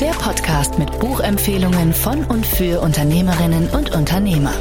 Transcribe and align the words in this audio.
Der 0.00 0.10
Podcast 0.10 0.78
mit 0.78 0.98
Buchempfehlungen 1.00 1.94
von 1.94 2.22
und 2.26 2.44
für 2.44 2.82
Unternehmerinnen 2.82 3.70
und 3.70 3.94
Unternehmer. 3.94 4.52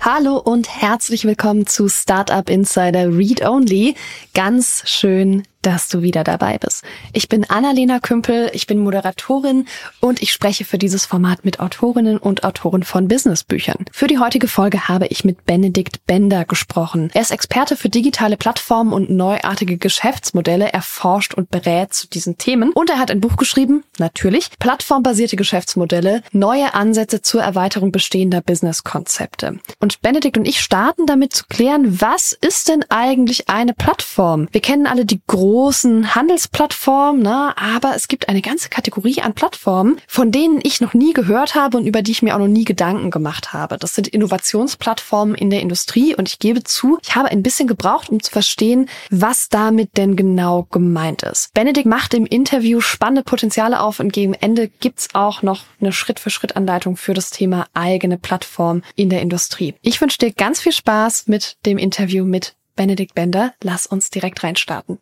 Hallo 0.00 0.38
und 0.38 0.68
herzlich 0.68 1.26
willkommen 1.26 1.66
zu 1.66 1.88
Startup 1.90 2.48
Insider 2.48 3.14
Read 3.14 3.46
Only. 3.46 3.94
Ganz 4.32 4.88
schön, 4.88 5.42
dass 5.64 5.88
du 5.88 6.02
wieder 6.02 6.24
dabei 6.24 6.58
bist. 6.58 6.84
Ich 7.12 7.28
bin 7.28 7.44
Annalena 7.48 7.98
Kümpel, 7.98 8.50
ich 8.52 8.66
bin 8.66 8.78
Moderatorin 8.78 9.66
und 10.00 10.22
ich 10.22 10.30
spreche 10.30 10.64
für 10.64 10.78
dieses 10.78 11.06
Format 11.06 11.44
mit 11.44 11.58
Autorinnen 11.58 12.18
und 12.18 12.44
Autoren 12.44 12.82
von 12.82 13.08
Businessbüchern. 13.08 13.86
Für 13.90 14.06
die 14.06 14.18
heutige 14.18 14.46
Folge 14.46 14.88
habe 14.88 15.06
ich 15.06 15.24
mit 15.24 15.46
Benedikt 15.46 16.06
Bender 16.06 16.44
gesprochen. 16.44 17.10
Er 17.14 17.22
ist 17.22 17.30
Experte 17.30 17.76
für 17.76 17.88
digitale 17.88 18.36
Plattformen 18.36 18.92
und 18.92 19.10
neuartige 19.10 19.78
Geschäftsmodelle, 19.78 20.72
er 20.72 20.82
forscht 20.82 21.34
und 21.34 21.50
berät 21.50 21.94
zu 21.94 22.08
diesen 22.08 22.36
Themen 22.36 22.70
und 22.72 22.90
er 22.90 22.98
hat 22.98 23.10
ein 23.10 23.20
Buch 23.20 23.36
geschrieben, 23.36 23.84
natürlich, 23.98 24.50
plattformbasierte 24.58 25.36
Geschäftsmodelle, 25.36 26.22
neue 26.32 26.74
Ansätze 26.74 27.22
zur 27.22 27.42
Erweiterung 27.42 27.90
bestehender 27.90 28.42
Businesskonzepte. 28.42 29.58
Und 29.80 30.02
Benedikt 30.02 30.36
und 30.36 30.46
ich 30.46 30.60
starten 30.60 31.06
damit 31.06 31.32
zu 31.32 31.44
klären, 31.48 32.00
was 32.00 32.32
ist 32.32 32.68
denn 32.68 32.84
eigentlich 32.90 33.48
eine 33.48 33.72
Plattform? 33.72 34.48
Wir 34.52 34.60
kennen 34.60 34.86
alle 34.86 35.06
die 35.06 35.20
großen 35.26 35.53
Handelsplattformen, 35.54 37.22
ne? 37.22 37.54
aber 37.56 37.94
es 37.94 38.08
gibt 38.08 38.28
eine 38.28 38.42
ganze 38.42 38.68
Kategorie 38.68 39.20
an 39.22 39.34
Plattformen, 39.34 40.00
von 40.08 40.32
denen 40.32 40.58
ich 40.62 40.80
noch 40.80 40.94
nie 40.94 41.12
gehört 41.12 41.54
habe 41.54 41.76
und 41.76 41.86
über 41.86 42.02
die 42.02 42.10
ich 42.10 42.22
mir 42.22 42.34
auch 42.34 42.40
noch 42.40 42.48
nie 42.48 42.64
Gedanken 42.64 43.12
gemacht 43.12 43.52
habe. 43.52 43.78
Das 43.78 43.94
sind 43.94 44.08
Innovationsplattformen 44.08 45.36
in 45.36 45.50
der 45.50 45.60
Industrie 45.60 46.14
und 46.16 46.28
ich 46.28 46.40
gebe 46.40 46.64
zu, 46.64 46.98
ich 47.02 47.14
habe 47.14 47.28
ein 47.30 47.44
bisschen 47.44 47.68
gebraucht, 47.68 48.08
um 48.08 48.20
zu 48.20 48.32
verstehen, 48.32 48.88
was 49.10 49.48
damit 49.48 49.96
denn 49.96 50.16
genau 50.16 50.66
gemeint 50.70 51.22
ist. 51.22 51.54
Benedikt 51.54 51.86
macht 51.86 52.14
im 52.14 52.26
Interview 52.26 52.80
spannende 52.80 53.22
Potenziale 53.22 53.80
auf 53.80 54.00
und 54.00 54.12
gegen 54.12 54.34
Ende 54.34 54.68
gibt's 54.80 55.10
auch 55.12 55.42
noch 55.42 55.62
eine 55.80 55.92
Schritt-für-Schritt-Anleitung 55.92 56.96
für 56.96 57.14
das 57.14 57.30
Thema 57.30 57.66
eigene 57.74 58.18
Plattform 58.18 58.82
in 58.96 59.08
der 59.08 59.22
Industrie. 59.22 59.74
Ich 59.82 60.00
wünsche 60.00 60.18
dir 60.18 60.32
ganz 60.32 60.60
viel 60.60 60.72
Spaß 60.72 61.28
mit 61.28 61.56
dem 61.64 61.78
Interview 61.78 62.24
mit 62.24 62.56
Benedikt 62.74 63.14
Bender. 63.14 63.54
Lass 63.62 63.86
uns 63.86 64.10
direkt 64.10 64.42
reinstarten. 64.42 64.98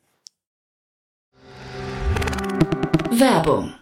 Werbung. 3.13 3.82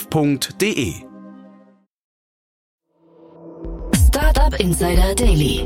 www.startup.de. 0.09 1.05
Startup 3.95 4.59
Insider 4.59 5.13
Daily. 5.15 5.65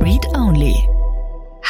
Read 0.00 0.24
Only. 0.34 0.97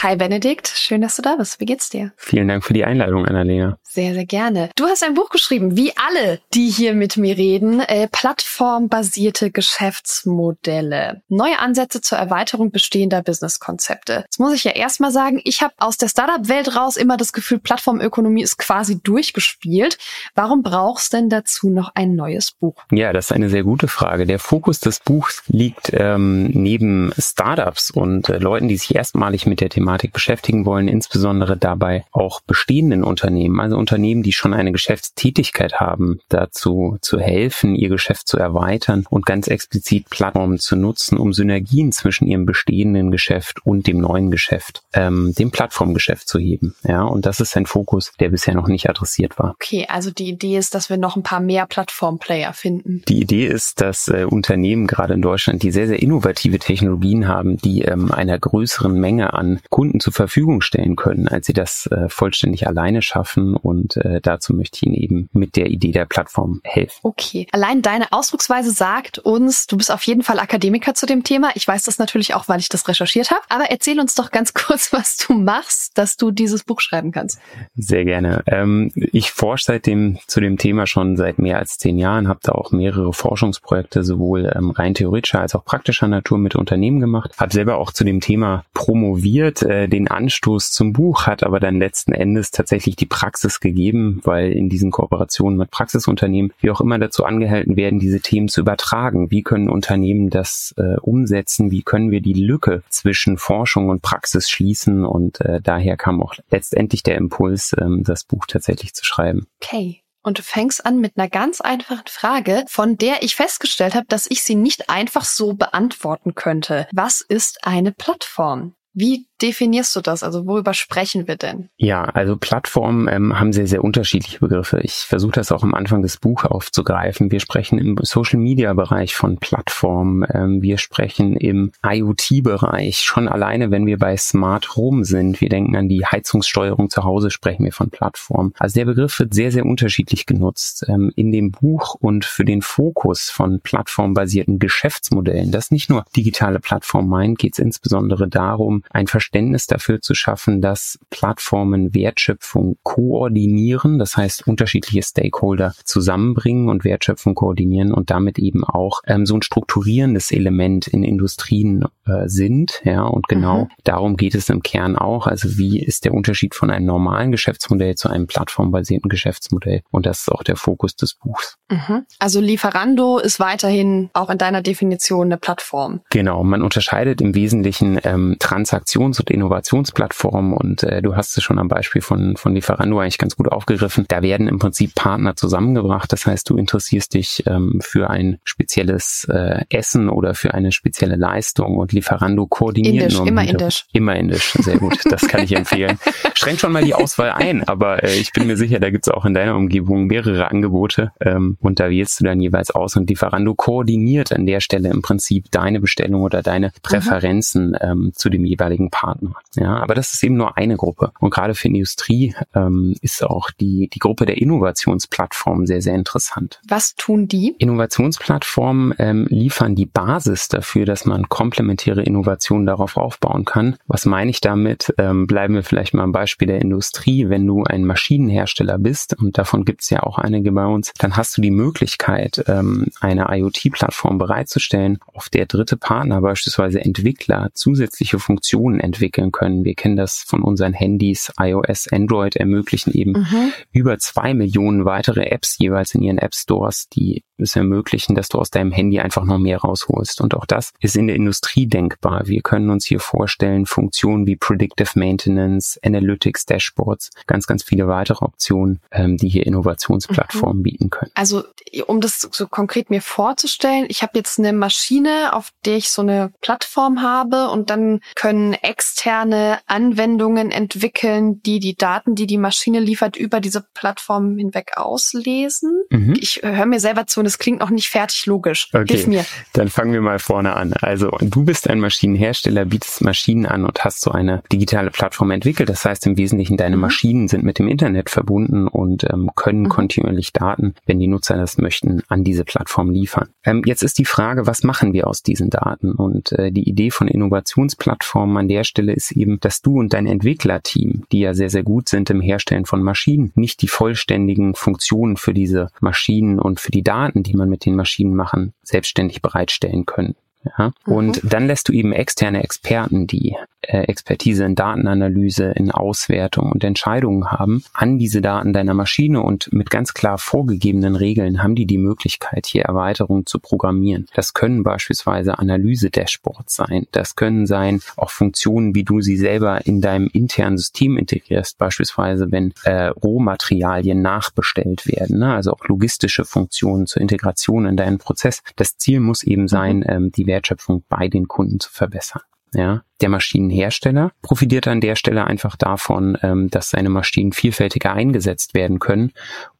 Hi 0.00 0.14
Benedikt, 0.14 0.68
schön, 0.68 1.00
dass 1.00 1.16
du 1.16 1.22
da 1.22 1.34
bist. 1.34 1.58
Wie 1.58 1.64
geht's 1.64 1.90
dir? 1.90 2.12
Vielen 2.16 2.46
Dank 2.46 2.64
für 2.64 2.72
die 2.72 2.84
Einladung, 2.84 3.26
Annalena. 3.26 3.78
Sehr, 3.82 4.14
sehr 4.14 4.26
gerne. 4.26 4.70
Du 4.76 4.84
hast 4.84 5.02
ein 5.02 5.14
Buch 5.14 5.28
geschrieben, 5.28 5.76
wie 5.76 5.92
alle, 5.96 6.38
die 6.54 6.68
hier 6.68 6.94
mit 6.94 7.16
mir 7.16 7.36
reden, 7.36 7.80
äh, 7.80 8.06
plattformbasierte 8.06 9.50
Geschäftsmodelle. 9.50 11.22
Neue 11.28 11.58
Ansätze 11.58 12.00
zur 12.00 12.16
Erweiterung 12.16 12.70
bestehender 12.70 13.22
Businesskonzepte. 13.22 14.22
Jetzt 14.22 14.38
muss 14.38 14.54
ich 14.54 14.62
ja 14.62 14.70
erstmal 14.70 15.10
sagen, 15.10 15.40
ich 15.42 15.62
habe 15.62 15.74
aus 15.78 15.96
der 15.96 16.06
Startup-Welt 16.06 16.76
raus 16.76 16.96
immer 16.96 17.16
das 17.16 17.32
Gefühl, 17.32 17.58
Plattformökonomie 17.58 18.42
ist 18.42 18.56
quasi 18.56 19.02
durchgespielt. 19.02 19.98
Warum 20.36 20.62
brauchst 20.62 21.12
denn 21.12 21.28
dazu 21.28 21.70
noch 21.70 21.90
ein 21.96 22.14
neues 22.14 22.52
Buch? 22.52 22.84
Ja, 22.92 23.12
das 23.12 23.30
ist 23.30 23.32
eine 23.32 23.50
sehr 23.50 23.64
gute 23.64 23.88
Frage. 23.88 24.26
Der 24.26 24.38
Fokus 24.38 24.78
des 24.78 25.00
Buchs 25.00 25.42
liegt 25.48 25.90
ähm, 25.92 26.44
neben 26.52 27.12
Startups 27.18 27.90
und 27.90 28.28
äh, 28.28 28.38
Leuten, 28.38 28.68
die 28.68 28.76
sich 28.76 28.94
erstmalig 28.94 29.46
mit 29.46 29.60
der 29.60 29.70
Thematik 29.70 29.87
beschäftigen 30.12 30.64
wollen, 30.66 30.88
insbesondere 30.88 31.56
dabei 31.56 32.04
auch 32.12 32.40
bestehenden 32.40 33.04
Unternehmen, 33.04 33.60
also 33.60 33.76
Unternehmen, 33.76 34.22
die 34.22 34.32
schon 34.32 34.54
eine 34.54 34.72
Geschäftstätigkeit 34.72 35.80
haben, 35.80 36.20
dazu 36.28 36.98
zu 37.00 37.18
helfen, 37.18 37.74
ihr 37.74 37.88
Geschäft 37.88 38.28
zu 38.28 38.38
erweitern 38.38 39.04
und 39.10 39.26
ganz 39.26 39.48
explizit 39.48 40.10
Plattformen 40.10 40.58
zu 40.58 40.76
nutzen, 40.76 41.18
um 41.18 41.32
Synergien 41.32 41.92
zwischen 41.92 42.26
ihrem 42.26 42.46
bestehenden 42.46 43.10
Geschäft 43.10 43.64
und 43.64 43.86
dem 43.86 44.00
neuen 44.00 44.30
Geschäft, 44.30 44.82
ähm, 44.92 45.34
dem 45.38 45.50
Plattformgeschäft 45.50 46.28
zu 46.28 46.38
heben. 46.38 46.74
Ja, 46.84 47.02
und 47.02 47.26
das 47.26 47.40
ist 47.40 47.56
ein 47.56 47.66
Fokus, 47.66 48.12
der 48.20 48.28
bisher 48.28 48.54
noch 48.54 48.68
nicht 48.68 48.88
adressiert 48.88 49.38
war. 49.38 49.54
Okay, 49.60 49.86
also 49.88 50.10
die 50.10 50.28
Idee 50.28 50.58
ist, 50.58 50.74
dass 50.74 50.90
wir 50.90 50.96
noch 50.96 51.16
ein 51.16 51.22
paar 51.22 51.40
mehr 51.40 51.66
Plattformplayer 51.66 52.52
finden. 52.52 53.02
Die 53.08 53.20
Idee 53.20 53.46
ist, 53.46 53.80
dass 53.80 54.08
äh, 54.08 54.24
Unternehmen 54.24 54.86
gerade 54.86 55.14
in 55.14 55.22
Deutschland, 55.22 55.62
die 55.62 55.70
sehr, 55.70 55.86
sehr 55.86 56.02
innovative 56.02 56.58
Technologien 56.58 57.28
haben, 57.28 57.56
die 57.56 57.82
ähm, 57.82 58.10
einer 58.10 58.38
größeren 58.38 58.92
Menge 58.92 59.32
an 59.32 59.60
Kunden 59.78 60.00
zur 60.00 60.12
Verfügung 60.12 60.60
stellen 60.60 60.96
können, 60.96 61.28
als 61.28 61.46
sie 61.46 61.52
das 61.52 61.86
äh, 61.86 62.08
vollständig 62.08 62.66
alleine 62.66 63.00
schaffen. 63.00 63.54
Und 63.54 63.96
äh, 63.98 64.20
dazu 64.20 64.52
möchte 64.52 64.78
ich 64.78 64.82
Ihnen 64.82 64.96
eben 64.96 65.28
mit 65.32 65.54
der 65.54 65.66
Idee 65.66 65.92
der 65.92 66.04
Plattform 66.04 66.60
helfen. 66.64 66.98
Okay. 67.04 67.46
Allein 67.52 67.80
deine 67.80 68.10
Ausdrucksweise 68.10 68.72
sagt 68.72 69.20
uns, 69.20 69.68
du 69.68 69.76
bist 69.76 69.92
auf 69.92 70.02
jeden 70.02 70.24
Fall 70.24 70.40
Akademiker 70.40 70.94
zu 70.94 71.06
dem 71.06 71.22
Thema. 71.22 71.52
Ich 71.54 71.68
weiß 71.68 71.84
das 71.84 72.00
natürlich 72.00 72.34
auch, 72.34 72.48
weil 72.48 72.58
ich 72.58 72.68
das 72.68 72.88
recherchiert 72.88 73.30
habe. 73.30 73.42
Aber 73.48 73.70
erzähl 73.70 74.00
uns 74.00 74.16
doch 74.16 74.32
ganz 74.32 74.52
kurz, 74.66 74.92
was 74.92 75.16
du 75.16 75.34
machst, 75.34 75.96
dass 75.96 76.16
du 76.16 76.32
dieses 76.32 76.64
Buch 76.64 76.80
schreiben 76.80 77.12
kannst. 77.12 77.38
Sehr 77.76 78.04
gerne. 78.04 78.42
Ähm, 78.46 78.90
ich 78.96 79.30
forsche 79.30 79.66
seitdem 79.66 80.18
zu 80.26 80.40
dem 80.40 80.58
Thema 80.58 80.88
schon 80.88 81.16
seit 81.16 81.38
mehr 81.38 81.56
als 81.60 81.78
zehn 81.78 81.98
Jahren, 81.98 82.26
habe 82.26 82.40
da 82.42 82.50
auch 82.50 82.72
mehrere 82.72 83.12
Forschungsprojekte 83.12 84.02
sowohl 84.02 84.52
ähm, 84.56 84.72
rein 84.72 84.94
theoretischer 84.94 85.40
als 85.40 85.54
auch 85.54 85.64
praktischer 85.64 86.08
Natur 86.08 86.38
mit 86.38 86.56
Unternehmen 86.56 86.98
gemacht. 86.98 87.34
Habe 87.38 87.52
selber 87.52 87.78
auch 87.78 87.92
zu 87.92 88.02
dem 88.02 88.20
Thema 88.20 88.64
promoviert, 88.74 89.67
äh, 89.68 89.88
den 89.88 90.08
Anstoß 90.08 90.70
zum 90.70 90.92
Buch 90.92 91.26
hat 91.26 91.42
aber 91.42 91.60
dann 91.60 91.78
letzten 91.78 92.12
Endes 92.12 92.50
tatsächlich 92.50 92.96
die 92.96 93.06
Praxis 93.06 93.60
gegeben, 93.60 94.20
weil 94.24 94.52
in 94.52 94.68
diesen 94.68 94.90
Kooperationen 94.90 95.58
mit 95.58 95.70
Praxisunternehmen 95.70 96.52
wir 96.60 96.72
auch 96.72 96.80
immer 96.80 96.98
dazu 96.98 97.24
angehalten 97.24 97.76
werden, 97.76 97.98
diese 97.98 98.20
Themen 98.20 98.48
zu 98.48 98.62
übertragen. 98.62 99.30
Wie 99.30 99.42
können 99.42 99.68
Unternehmen 99.68 100.30
das 100.30 100.74
äh, 100.78 100.96
umsetzen? 101.00 101.70
Wie 101.70 101.82
können 101.82 102.10
wir 102.10 102.22
die 102.22 102.32
Lücke 102.32 102.82
zwischen 102.88 103.36
Forschung 103.36 103.90
und 103.90 104.00
Praxis 104.00 104.48
schließen? 104.48 105.04
Und 105.04 105.40
äh, 105.42 105.60
daher 105.62 105.98
kam 105.98 106.22
auch 106.22 106.34
letztendlich 106.50 107.02
der 107.02 107.16
Impuls, 107.16 107.76
ähm, 107.78 108.04
das 108.04 108.24
Buch 108.24 108.46
tatsächlich 108.46 108.94
zu 108.94 109.04
schreiben. 109.04 109.46
Okay. 109.62 110.00
Und 110.22 110.38
du 110.38 110.42
fängst 110.42 110.84
an 110.84 110.98
mit 110.98 111.16
einer 111.16 111.28
ganz 111.28 111.60
einfachen 111.60 112.06
Frage, 112.06 112.64
von 112.68 112.96
der 112.96 113.22
ich 113.22 113.36
festgestellt 113.36 113.94
habe, 113.94 114.06
dass 114.08 114.30
ich 114.30 114.42
sie 114.42 114.56
nicht 114.56 114.90
einfach 114.90 115.24
so 115.24 115.54
beantworten 115.54 116.34
könnte. 116.34 116.88
Was 116.92 117.20
ist 117.20 117.64
eine 117.64 117.92
Plattform? 117.92 118.74
Wie 118.92 119.27
definierst 119.40 119.94
du 119.96 120.00
das? 120.00 120.22
Also 120.22 120.46
worüber 120.46 120.74
sprechen 120.74 121.26
wir 121.28 121.36
denn? 121.36 121.68
Ja, 121.76 122.04
also 122.04 122.36
Plattformen 122.36 123.08
ähm, 123.08 123.38
haben 123.38 123.52
sehr, 123.52 123.66
sehr 123.66 123.84
unterschiedliche 123.84 124.38
Begriffe. 124.40 124.80
Ich 124.82 124.94
versuche 124.94 125.32
das 125.32 125.52
auch 125.52 125.62
am 125.62 125.74
Anfang 125.74 126.02
des 126.02 126.16
Buches 126.16 126.50
aufzugreifen. 126.50 127.30
Wir 127.30 127.40
sprechen 127.40 127.78
im 127.78 127.96
Social-Media-Bereich 128.00 129.14
von 129.14 129.38
Plattformen. 129.38 130.26
Ähm, 130.32 130.62
wir 130.62 130.78
sprechen 130.78 131.36
im 131.36 131.72
IoT-Bereich. 131.84 133.00
Schon 133.00 133.28
alleine, 133.28 133.70
wenn 133.70 133.86
wir 133.86 133.98
bei 133.98 134.16
Smart 134.16 134.76
Home 134.76 135.04
sind, 135.04 135.40
wir 135.40 135.48
denken 135.48 135.76
an 135.76 135.88
die 135.88 136.04
Heizungssteuerung 136.04 136.90
zu 136.90 137.04
Hause, 137.04 137.30
sprechen 137.30 137.64
wir 137.64 137.72
von 137.72 137.90
Plattformen. 137.90 138.52
Also 138.58 138.74
der 138.74 138.86
Begriff 138.86 139.18
wird 139.18 139.34
sehr, 139.34 139.52
sehr 139.52 139.66
unterschiedlich 139.66 140.26
genutzt. 140.26 140.84
Ähm, 140.88 141.12
in 141.16 141.32
dem 141.32 141.50
Buch 141.50 141.94
und 141.94 142.24
für 142.24 142.44
den 142.44 142.62
Fokus 142.62 143.30
von 143.30 143.60
plattformbasierten 143.60 144.58
Geschäftsmodellen, 144.58 145.50
das 145.50 145.70
nicht 145.70 145.90
nur 145.90 146.04
digitale 146.16 146.60
Plattformen 146.60 147.08
meint, 147.08 147.38
geht 147.38 147.54
es 147.54 147.58
insbesondere 147.58 148.28
darum, 148.28 148.82
ein 148.90 149.06
Verständnis 149.28 149.66
dafür 149.66 150.00
zu 150.00 150.14
schaffen, 150.14 150.62
dass 150.62 150.98
Plattformen 151.10 151.94
Wertschöpfung 151.94 152.78
koordinieren, 152.82 153.98
das 153.98 154.16
heißt 154.16 154.46
unterschiedliche 154.46 155.02
Stakeholder 155.02 155.74
zusammenbringen 155.84 156.70
und 156.70 156.84
Wertschöpfung 156.84 157.34
koordinieren 157.34 157.92
und 157.92 158.10
damit 158.10 158.38
eben 158.38 158.64
auch 158.64 159.02
ähm, 159.06 159.26
so 159.26 159.34
ein 159.34 159.42
strukturierendes 159.42 160.32
Element 160.32 160.88
in 160.88 161.04
Industrien 161.04 161.84
äh, 162.06 162.26
sind. 162.26 162.80
Ja, 162.84 163.02
und 163.02 163.28
genau 163.28 163.64
mhm. 163.64 163.68
darum 163.84 164.16
geht 164.16 164.34
es 164.34 164.48
im 164.48 164.62
Kern 164.62 164.96
auch. 164.96 165.26
Also 165.26 165.58
wie 165.58 165.78
ist 165.78 166.06
der 166.06 166.14
Unterschied 166.14 166.54
von 166.54 166.70
einem 166.70 166.86
normalen 166.86 167.30
Geschäftsmodell 167.30 167.96
zu 167.96 168.08
einem 168.08 168.26
plattformbasierten 168.26 169.10
Geschäftsmodell? 169.10 169.82
Und 169.90 170.06
das 170.06 170.20
ist 170.20 170.32
auch 170.32 170.42
der 170.42 170.56
Fokus 170.56 170.96
des 170.96 171.14
Buchs. 171.14 171.56
Mhm. 171.70 172.06
Also 172.18 172.40
Lieferando 172.40 173.18
ist 173.18 173.40
weiterhin 173.40 174.08
auch 174.14 174.30
in 174.30 174.38
deiner 174.38 174.62
Definition 174.62 175.26
eine 175.26 175.36
Plattform. 175.36 176.00
Genau, 176.10 176.42
man 176.44 176.62
unterscheidet 176.62 177.20
im 177.20 177.34
Wesentlichen 177.34 178.00
ähm, 178.04 178.36
Transaktions- 178.40 179.17
und 179.20 179.30
Innovationsplattformen 179.30 180.52
und 180.52 180.82
äh, 180.82 181.02
du 181.02 181.16
hast 181.16 181.36
es 181.36 181.42
schon 181.42 181.58
am 181.58 181.68
Beispiel 181.68 182.02
von, 182.02 182.36
von 182.36 182.54
Lieferando 182.54 182.98
eigentlich 182.98 183.18
ganz 183.18 183.36
gut 183.36 183.50
aufgegriffen. 183.50 184.04
Da 184.08 184.22
werden 184.22 184.48
im 184.48 184.58
Prinzip 184.58 184.94
Partner 184.94 185.36
zusammengebracht. 185.36 186.12
Das 186.12 186.26
heißt, 186.26 186.48
du 186.50 186.56
interessierst 186.56 187.14
dich 187.14 187.44
ähm, 187.46 187.80
für 187.82 188.10
ein 188.10 188.38
spezielles 188.44 189.26
äh, 189.30 189.64
Essen 189.70 190.08
oder 190.08 190.34
für 190.34 190.54
eine 190.54 190.72
spezielle 190.72 191.16
Leistung 191.16 191.76
und 191.76 191.92
Lieferando 191.92 192.46
koordiniert 192.46 193.12
indisch, 193.12 193.20
immer 193.26 193.44
indisch. 193.44 193.86
Immer 193.92 194.16
indisch, 194.16 194.52
sehr 194.52 194.78
gut. 194.78 194.98
Das 195.04 195.28
kann 195.28 195.42
ich 195.42 195.56
empfehlen. 195.56 195.98
Schränkt 196.34 196.60
schon 196.60 196.72
mal 196.72 196.84
die 196.84 196.94
Auswahl 196.94 197.30
ein, 197.30 197.64
aber 197.64 198.02
äh, 198.02 198.14
ich 198.14 198.32
bin 198.32 198.46
mir 198.46 198.56
sicher, 198.56 198.80
da 198.80 198.90
gibt 198.90 199.06
es 199.06 199.12
auch 199.12 199.24
in 199.24 199.34
deiner 199.34 199.56
Umgebung 199.56 200.06
mehrere 200.06 200.50
Angebote 200.50 201.12
ähm, 201.20 201.56
und 201.60 201.80
da 201.80 201.90
wählst 201.90 202.20
du 202.20 202.24
dann 202.24 202.40
jeweils 202.40 202.70
aus 202.70 202.96
und 202.96 203.08
Lieferando 203.08 203.54
koordiniert 203.54 204.32
an 204.32 204.46
der 204.46 204.60
Stelle 204.60 204.90
im 204.90 205.02
Prinzip 205.02 205.50
deine 205.50 205.80
Bestellung 205.80 206.22
oder 206.22 206.42
deine 206.42 206.72
Präferenzen 206.82 207.76
ähm, 207.80 208.12
zu 208.14 208.28
dem 208.28 208.44
jeweiligen 208.44 208.90
Partner. 208.90 209.07
Ja, 209.54 209.76
aber 209.76 209.94
das 209.94 210.14
ist 210.14 210.22
eben 210.22 210.36
nur 210.36 210.56
eine 210.56 210.76
Gruppe 210.76 211.12
und 211.20 211.30
gerade 211.30 211.54
für 211.54 211.68
Industrie 211.68 212.34
ähm, 212.54 212.94
ist 213.00 213.22
auch 213.24 213.50
die 213.50 213.88
die 213.92 213.98
Gruppe 213.98 214.26
der 214.26 214.38
Innovationsplattformen 214.38 215.66
sehr 215.66 215.82
sehr 215.82 215.94
interessant. 215.94 216.60
Was 216.68 216.94
tun 216.94 217.28
die? 217.28 217.54
Innovationsplattformen 217.58 218.94
ähm, 218.98 219.26
liefern 219.30 219.74
die 219.74 219.86
Basis 219.86 220.48
dafür, 220.48 220.84
dass 220.84 221.04
man 221.04 221.28
komplementäre 221.28 222.02
Innovationen 222.02 222.66
darauf 222.66 222.96
aufbauen 222.96 223.44
kann. 223.44 223.76
Was 223.86 224.06
meine 224.06 224.30
ich 224.30 224.40
damit? 224.40 224.94
Ähm, 224.98 225.26
bleiben 225.26 225.54
wir 225.54 225.62
vielleicht 225.62 225.94
mal 225.94 226.02
am 226.02 226.12
Beispiel 226.12 226.48
der 226.48 226.60
Industrie. 226.60 227.28
Wenn 227.28 227.46
du 227.46 227.64
ein 227.64 227.84
Maschinenhersteller 227.84 228.78
bist, 228.78 229.16
und 229.18 229.38
davon 229.38 229.64
gibt 229.64 229.82
es 229.82 229.90
ja 229.90 230.02
auch 230.02 230.18
einige 230.18 230.52
bei 230.52 230.66
uns, 230.66 230.92
dann 230.98 231.16
hast 231.16 231.36
du 231.36 231.42
die 231.42 231.50
Möglichkeit, 231.50 232.44
ähm, 232.48 232.86
eine 233.00 233.26
IoT-Plattform 233.30 234.18
bereitzustellen, 234.18 234.98
auf 235.14 235.28
der 235.28 235.46
dritte 235.46 235.76
Partner, 235.76 236.20
beispielsweise 236.20 236.80
Entwickler, 236.80 237.50
zusätzliche 237.54 238.18
Funktionen 238.18 238.80
entwickeln 238.80 238.97
können. 239.32 239.64
Wir 239.64 239.74
kennen 239.74 239.96
das 239.96 240.24
von 240.26 240.42
unseren 240.42 240.72
Handys, 240.72 241.32
iOS, 241.40 241.88
Android 241.92 242.36
ermöglichen 242.36 242.92
eben 242.92 243.12
mhm. 243.12 243.52
über 243.72 243.98
zwei 243.98 244.34
Millionen 244.34 244.84
weitere 244.84 245.26
Apps 245.26 245.58
jeweils 245.58 245.94
in 245.94 246.02
ihren 246.02 246.18
App 246.18 246.34
Stores, 246.34 246.88
die 246.88 247.24
es 247.44 247.56
ermöglichen, 247.56 248.14
dass 248.14 248.28
du 248.28 248.38
aus 248.38 248.50
deinem 248.50 248.72
Handy 248.72 249.00
einfach 249.00 249.24
noch 249.24 249.38
mehr 249.38 249.58
rausholst. 249.58 250.20
Und 250.20 250.34
auch 250.34 250.46
das 250.46 250.72
ist 250.80 250.96
in 250.96 251.06
der 251.06 251.16
Industrie 251.16 251.66
denkbar. 251.66 252.22
Wir 252.26 252.42
können 252.42 252.70
uns 252.70 252.86
hier 252.86 253.00
vorstellen, 253.00 253.66
Funktionen 253.66 254.26
wie 254.26 254.36
Predictive 254.36 254.98
Maintenance, 254.98 255.78
Analytics, 255.84 256.46
Dashboards, 256.46 257.10
ganz, 257.26 257.46
ganz 257.46 257.62
viele 257.62 257.88
weitere 257.88 258.24
Optionen, 258.24 258.80
ähm, 258.90 259.16
die 259.16 259.28
hier 259.28 259.46
Innovationsplattformen 259.46 260.58
mhm. 260.58 260.62
bieten 260.62 260.90
können. 260.90 261.10
Also 261.14 261.44
um 261.86 262.00
das 262.00 262.28
so 262.30 262.46
konkret 262.46 262.90
mir 262.90 263.02
vorzustellen, 263.02 263.86
ich 263.88 264.02
habe 264.02 264.12
jetzt 264.16 264.38
eine 264.38 264.52
Maschine, 264.52 265.32
auf 265.32 265.50
der 265.64 265.76
ich 265.76 265.90
so 265.90 266.02
eine 266.02 266.32
Plattform 266.40 267.02
habe 267.02 267.50
und 267.50 267.70
dann 267.70 268.00
können 268.14 268.54
externe 268.54 269.58
Anwendungen 269.66 270.50
entwickeln, 270.50 271.42
die 271.42 271.60
die 271.60 271.76
Daten, 271.76 272.14
die 272.14 272.26
die 272.26 272.38
Maschine 272.38 272.80
liefert, 272.80 273.16
über 273.16 273.40
diese 273.40 273.64
Plattform 273.74 274.36
hinweg 274.38 274.72
auslesen. 274.76 275.82
Mhm. 275.90 276.14
Ich 276.18 276.40
höre 276.42 276.66
mir 276.66 276.80
selber 276.80 277.06
zu 277.06 277.20
es 277.28 277.38
klingt 277.38 277.60
noch 277.60 277.70
nicht 277.70 277.88
fertig 277.88 278.26
logisch. 278.26 278.68
Okay. 278.72 278.86
Hilf 278.88 279.06
mir. 279.06 279.24
Dann 279.52 279.68
fangen 279.68 279.92
wir 279.92 280.00
mal 280.00 280.18
vorne 280.18 280.56
an. 280.56 280.72
Also 280.72 281.10
du 281.20 281.44
bist 281.44 281.68
ein 281.70 281.80
Maschinenhersteller, 281.80 282.64
bietest 282.64 283.02
Maschinen 283.02 283.46
an 283.46 283.64
und 283.64 283.84
hast 283.84 284.00
so 284.00 284.10
eine 284.10 284.42
digitale 284.52 284.90
Plattform 284.90 285.30
entwickelt. 285.30 285.68
Das 285.68 285.84
heißt 285.84 286.06
im 286.06 286.16
Wesentlichen, 286.16 286.56
deine 286.56 286.76
mhm. 286.76 286.82
Maschinen 286.82 287.28
sind 287.28 287.44
mit 287.44 287.58
dem 287.58 287.68
Internet 287.68 288.10
verbunden 288.10 288.66
und 288.66 289.04
ähm, 289.04 289.30
können 289.36 289.62
mhm. 289.62 289.68
kontinuierlich 289.68 290.32
Daten, 290.32 290.74
wenn 290.86 290.98
die 290.98 291.06
Nutzer 291.06 291.36
das 291.36 291.58
möchten, 291.58 292.02
an 292.08 292.24
diese 292.24 292.44
Plattform 292.44 292.90
liefern. 292.90 293.28
Ähm, 293.44 293.62
jetzt 293.64 293.82
ist 293.82 293.98
die 293.98 294.04
Frage, 294.04 294.46
was 294.46 294.62
machen 294.64 294.92
wir 294.92 295.06
aus 295.06 295.22
diesen 295.22 295.50
Daten? 295.50 295.92
Und 295.92 296.32
äh, 296.32 296.50
die 296.50 296.68
Idee 296.68 296.90
von 296.90 297.08
Innovationsplattformen 297.08 298.36
an 298.36 298.48
der 298.48 298.64
Stelle 298.64 298.92
ist 298.92 299.12
eben, 299.12 299.38
dass 299.40 299.62
du 299.62 299.78
und 299.78 299.92
dein 299.92 300.06
Entwicklerteam, 300.06 301.04
die 301.12 301.20
ja 301.20 301.34
sehr, 301.34 301.50
sehr 301.50 301.62
gut 301.62 301.88
sind 301.88 302.10
im 302.10 302.20
Herstellen 302.20 302.64
von 302.64 302.82
Maschinen, 302.82 303.32
nicht 303.34 303.62
die 303.62 303.68
vollständigen 303.68 304.54
Funktionen 304.54 305.16
für 305.16 305.34
diese 305.34 305.68
Maschinen 305.80 306.38
und 306.38 306.60
für 306.60 306.70
die 306.70 306.82
Daten, 306.82 307.17
die 307.22 307.34
man 307.34 307.48
mit 307.48 307.64
den 307.64 307.76
Maschinen 307.76 308.14
machen, 308.14 308.54
selbstständig 308.62 309.22
bereitstellen 309.22 309.86
können. 309.86 310.16
Ja? 310.44 310.72
Mhm. 310.86 310.92
Und 310.92 311.20
dann 311.24 311.46
lässt 311.46 311.68
du 311.68 311.72
eben 311.72 311.92
externe 311.92 312.42
Experten, 312.42 313.06
die 313.06 313.36
äh, 313.68 313.82
Expertise 313.82 314.44
in 314.44 314.54
Datenanalyse, 314.54 315.52
in 315.54 315.70
Auswertung 315.70 316.50
und 316.52 316.64
Entscheidungen 316.64 317.30
haben, 317.30 317.62
an 317.74 317.98
diese 317.98 318.22
Daten 318.22 318.52
deiner 318.52 318.74
Maschine 318.74 319.22
und 319.22 319.52
mit 319.52 319.70
ganz 319.70 319.92
klar 319.92 320.16
vorgegebenen 320.18 320.96
Regeln 320.96 321.42
haben 321.42 321.54
die 321.54 321.66
die 321.66 321.78
Möglichkeit, 321.78 322.46
hier 322.46 322.62
Erweiterungen 322.62 323.26
zu 323.26 323.38
programmieren. 323.38 324.06
Das 324.14 324.32
können 324.32 324.62
beispielsweise 324.62 325.38
Analyse-Dashboards 325.38 326.56
sein. 326.56 326.86
Das 326.92 327.14
können 327.14 327.46
sein 327.46 327.80
auch 327.96 328.10
Funktionen, 328.10 328.74
wie 328.74 328.84
du 328.84 329.00
sie 329.02 329.16
selber 329.16 329.66
in 329.66 329.80
deinem 329.80 330.08
internen 330.12 330.56
System 330.56 330.96
integrierst, 330.96 331.58
beispielsweise 331.58 332.32
wenn 332.32 332.54
äh, 332.64 332.86
Rohmaterialien 332.86 334.00
nachbestellt 334.00 334.86
werden, 334.86 335.18
ne? 335.18 335.34
also 335.34 335.52
auch 335.52 335.68
logistische 335.68 336.24
Funktionen 336.24 336.86
zur 336.86 337.02
Integration 337.02 337.66
in 337.66 337.76
deinen 337.76 337.98
Prozess. 337.98 338.42
Das 338.56 338.78
Ziel 338.78 339.00
muss 339.00 339.22
eben 339.22 339.42
mhm. 339.42 339.48
sein, 339.48 339.84
ähm, 339.86 340.10
die 340.12 340.26
Wertschöpfung 340.26 340.84
bei 340.88 341.08
den 341.08 341.28
Kunden 341.28 341.60
zu 341.60 341.70
verbessern. 341.70 342.22
Ja, 342.54 342.82
der 343.00 343.10
Maschinenhersteller 343.10 344.12
profitiert 344.22 344.66
an 344.66 344.80
der 344.80 344.96
Stelle 344.96 345.26
einfach 345.26 345.56
davon, 345.56 346.16
ähm, 346.22 346.48
dass 346.50 346.70
seine 346.70 346.88
Maschinen 346.88 347.32
vielfältiger 347.32 347.92
eingesetzt 347.92 348.54
werden 348.54 348.78
können 348.78 349.12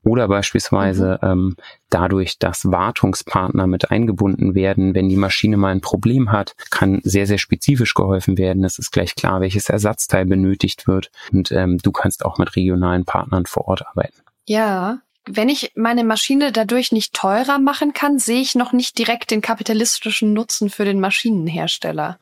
oder 0.03 0.27
beispielsweise 0.27 1.19
mhm. 1.23 1.29
ähm, 1.29 1.57
dadurch, 1.91 2.39
dass 2.39 2.71
Wartungspartner 2.71 3.67
mit 3.67 3.91
eingebunden 3.91 4.55
werden. 4.55 4.95
Wenn 4.95 5.09
die 5.09 5.17
Maschine 5.17 5.57
mal 5.57 5.73
ein 5.73 5.81
Problem 5.81 6.33
hat, 6.33 6.55
kann 6.71 7.01
sehr, 7.05 7.27
sehr 7.27 7.39
spezifisch 7.39 7.95
geholfen 7.95 8.39
werden. 8.39 8.65
Es 8.65 8.79
ist 8.79 8.91
gleich 8.91 9.15
klar, 9.15 9.41
welches 9.41 9.69
Ersatzteil 9.69 10.25
benötigt 10.25 10.87
wird 10.87 11.11
und 11.33 11.53
ähm, 11.53 11.79
du 11.79 11.93
kannst 11.93 12.25
auch 12.25 12.39
mit 12.39 12.57
regionalen 12.57 13.05
Partnern 13.05 13.47
vor 13.47 13.69
Ort 13.69 13.87
arbeiten. 13.87 14.17
Ja, 14.47 15.01
wenn 15.31 15.51
ich 15.51 15.73
meine 15.75 16.05
Maschine 16.05 16.53
dadurch 16.53 16.91
nicht 16.91 17.13
teurer 17.13 17.59
machen 17.59 17.93
kann, 17.93 18.19
sehe 18.19 18.41
ich 18.41 18.55
noch 18.55 18.73
nicht 18.73 18.97
direkt 18.97 19.31
den 19.31 19.43
kapitalistischen 19.43 20.33
Nutzen 20.33 20.71
für 20.71 20.87
den 20.87 21.01
Maschinenhersteller. 21.01 22.19